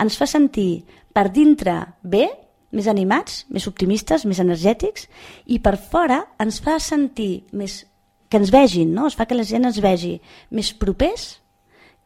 ens 0.00 0.16
fa 0.16 0.28
sentir 0.28 0.84
per 1.12 1.28
dintre 1.32 1.76
bé, 2.02 2.28
més 2.76 2.88
animats, 2.90 3.44
més 3.52 3.66
optimistes, 3.68 4.24
més 4.28 4.40
energètics, 4.42 5.06
i 5.46 5.60
per 5.60 5.76
fora 5.80 6.22
ens 6.42 6.58
fa 6.64 6.78
sentir 6.82 7.46
més 7.56 7.84
que 8.28 8.40
ens 8.40 8.52
vegin, 8.52 8.92
no? 8.94 9.06
es 9.06 9.16
fa 9.16 9.26
que 9.26 9.36
la 9.36 9.46
gent 9.46 9.66
ens 9.68 9.80
vegi 9.82 10.16
més 10.50 10.72
propers, 10.74 11.36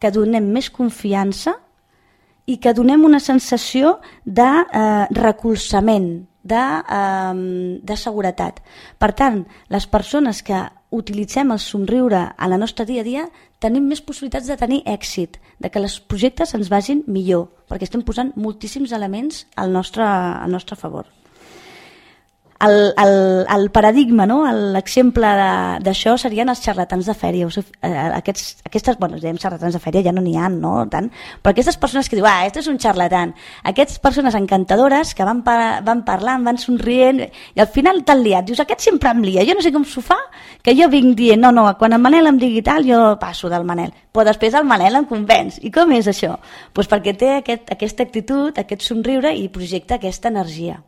que 0.00 0.12
donem 0.12 0.46
més 0.52 0.70
confiança 0.72 1.56
i 2.48 2.56
que 2.58 2.72
donem 2.74 3.04
una 3.04 3.20
sensació 3.20 3.98
de 4.24 4.48
eh, 4.48 5.06
recolzament, 5.16 6.10
de, 6.42 6.60
eh, 6.96 7.80
de 7.84 7.96
seguretat. 8.00 8.62
Per 8.98 9.12
tant, 9.16 9.44
les 9.68 9.86
persones 9.86 10.42
que 10.42 10.64
utilitzem 10.90 11.52
el 11.52 11.60
somriure 11.62 12.24
a 12.34 12.50
la 12.50 12.58
nostra 12.58 12.88
dia 12.88 13.04
a 13.04 13.06
dia 13.06 13.28
tenim 13.62 13.86
més 13.86 14.00
possibilitats 14.02 14.48
de 14.48 14.56
tenir 14.58 14.82
èxit, 14.88 15.38
de 15.60 15.70
que 15.70 15.78
els 15.78 16.00
projectes 16.00 16.56
ens 16.56 16.72
vagin 16.72 17.04
millor, 17.06 17.50
perquè 17.68 17.86
estem 17.86 18.02
posant 18.02 18.32
moltíssims 18.36 18.96
elements 18.96 19.44
al 19.56 19.70
nostre, 19.76 20.04
al 20.08 20.50
nostre 20.50 20.80
favor 20.80 21.19
el, 22.60 22.94
el, 22.96 23.46
el 23.48 23.70
paradigma, 23.70 24.26
no? 24.28 24.42
l'exemple 24.74 25.28
d'això 25.84 26.16
serien 26.20 26.50
els 26.52 26.60
xarlatans 26.60 27.08
de 27.08 27.14
fèria. 27.16 27.48
Eh, 27.48 27.92
aquests, 28.18 28.60
aquestes, 28.68 28.98
bueno, 29.00 29.16
diem 29.20 29.38
xarlatans 29.40 29.76
de 29.76 29.80
fèria, 29.80 30.04
ja 30.04 30.12
no 30.12 30.20
n'hi 30.24 30.36
ha, 30.36 30.50
no? 30.52 30.74
Tant, 30.92 31.08
però 31.40 31.54
aquestes 31.54 31.78
persones 31.80 32.10
que 32.10 32.18
diuen, 32.18 32.28
ah, 32.30 32.44
este 32.48 32.60
és 32.60 32.68
un 32.68 32.78
xarlatan, 32.82 33.32
aquestes 33.64 33.98
persones 34.02 34.36
encantadores 34.36 35.14
que 35.16 35.24
van, 35.24 35.40
pa, 35.46 35.56
van 35.86 36.04
parlant, 36.04 36.44
van 36.44 36.60
somrient, 36.60 37.22
i 37.56 37.64
al 37.64 37.70
final 37.72 38.04
t'han 38.04 38.20
liat. 38.26 38.50
Dius, 38.50 38.60
aquest 38.60 38.84
sempre 38.90 39.14
em 39.14 39.24
lia, 39.24 39.46
jo 39.48 39.56
no 39.56 39.64
sé 39.64 39.72
com 39.72 39.86
s'ho 39.88 40.04
fa, 40.04 40.18
que 40.62 40.76
jo 40.76 40.90
vinc 40.92 41.16
dient, 41.16 41.40
no, 41.40 41.54
no, 41.56 41.64
quan 41.80 41.96
el 41.96 42.04
Manel 42.04 42.28
em 42.28 42.38
digui 42.40 42.60
tal, 42.66 42.84
jo 42.84 43.16
passo 43.20 43.48
del 43.48 43.64
Manel. 43.64 43.94
Però 44.12 44.26
després 44.26 44.54
el 44.58 44.68
Manel 44.68 45.00
em 45.00 45.08
convenç. 45.08 45.60
I 45.64 45.72
com 45.72 45.96
és 45.96 46.10
això? 46.10 46.36
Pues 46.76 46.90
perquè 46.90 47.16
té 47.16 47.34
aquest, 47.38 47.72
aquesta 47.72 48.04
actitud, 48.04 48.58
aquest 48.58 48.84
somriure 48.84 49.32
i 49.32 49.48
projecta 49.48 49.96
aquesta 49.96 50.28
energia. 50.28 50.80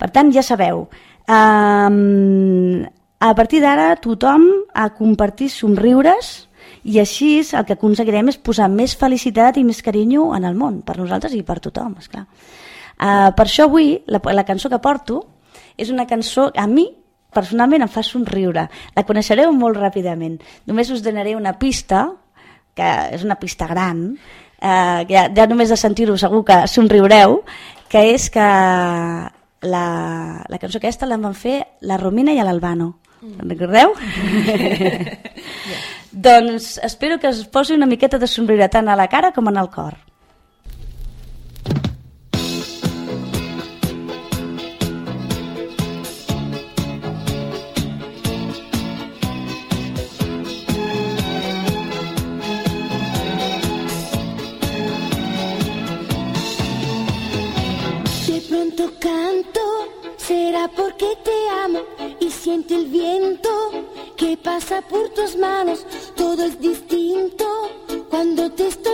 Per 0.00 0.10
tant, 0.14 0.32
ja 0.34 0.42
sabeu, 0.42 0.86
um, 1.28 2.82
a 3.24 3.30
partir 3.34 3.60
d'ara 3.62 3.94
tothom 4.02 4.44
a 4.74 4.88
compartir 4.96 5.48
somriures 5.52 6.48
i 6.84 6.98
així 7.00 7.38
el 7.40 7.64
que 7.64 7.76
aconseguirem 7.78 8.28
és 8.32 8.40
posar 8.40 8.68
més 8.68 8.96
felicitat 8.98 9.56
i 9.56 9.64
més 9.64 9.80
carinyo 9.82 10.32
en 10.36 10.44
el 10.44 10.58
món, 10.58 10.82
per 10.84 10.98
nosaltres 10.98 11.36
i 11.36 11.44
per 11.46 11.60
tothom, 11.64 11.94
esclar. 12.02 12.26
Uh, 12.94 13.30
per 13.34 13.46
això 13.46 13.68
avui 13.68 13.96
la, 14.06 14.20
la 14.34 14.44
cançó 14.46 14.68
que 14.70 14.82
porto 14.82 15.22
és 15.76 15.90
una 15.90 16.06
cançó, 16.06 16.50
a 16.54 16.66
mi 16.70 16.86
personalment 17.34 17.82
em 17.82 17.90
fa 17.90 18.04
somriure. 18.06 18.68
La 18.94 19.04
coneixereu 19.06 19.52
molt 19.56 19.78
ràpidament. 19.80 20.38
Només 20.70 20.90
us 20.94 21.02
donaré 21.02 21.34
una 21.34 21.56
pista, 21.58 22.06
que 22.74 22.90
és 23.16 23.24
una 23.26 23.38
pista 23.40 23.66
gran, 23.70 24.06
eh, 24.60 25.00
ja, 25.10 25.26
ja 25.34 25.46
només 25.50 25.72
de 25.72 25.78
sentir-ho 25.78 26.16
segur 26.20 26.44
que 26.46 26.64
somriureu, 26.70 27.40
que 27.90 28.06
és 28.14 28.28
que 28.30 28.46
la, 29.64 30.44
la 30.48 30.60
cançó 30.60 30.78
aquesta 30.78 31.08
la 31.08 31.18
van 31.20 31.34
fer 31.34 31.58
la 31.82 31.98
Romina 32.00 32.32
i 32.32 32.40
l'Albano. 32.42 32.98
Mm. 33.24 33.48
Recordeu? 33.48 33.94
yeah. 35.64 35.80
doncs 36.26 36.78
espero 36.84 37.18
que 37.18 37.28
es 37.32 37.44
posi 37.48 37.74
una 37.74 37.88
miqueta 37.88 38.18
de 38.18 38.28
somriure 38.28 38.68
tant 38.68 38.88
a 38.88 38.96
la 38.96 39.08
cara 39.08 39.32
com 39.32 39.48
en 39.48 39.56
el 39.60 39.70
cor. 39.72 39.96
Siente 62.54 62.76
el 62.76 62.86
viento 62.86 63.48
que 64.16 64.36
pasa 64.36 64.80
por 64.82 65.08
tus 65.08 65.36
manos. 65.36 65.84
Todo 66.14 66.44
es 66.44 66.60
distinto 66.60 67.44
cuando 68.08 68.48
te 68.52 68.68
estoy 68.68 68.93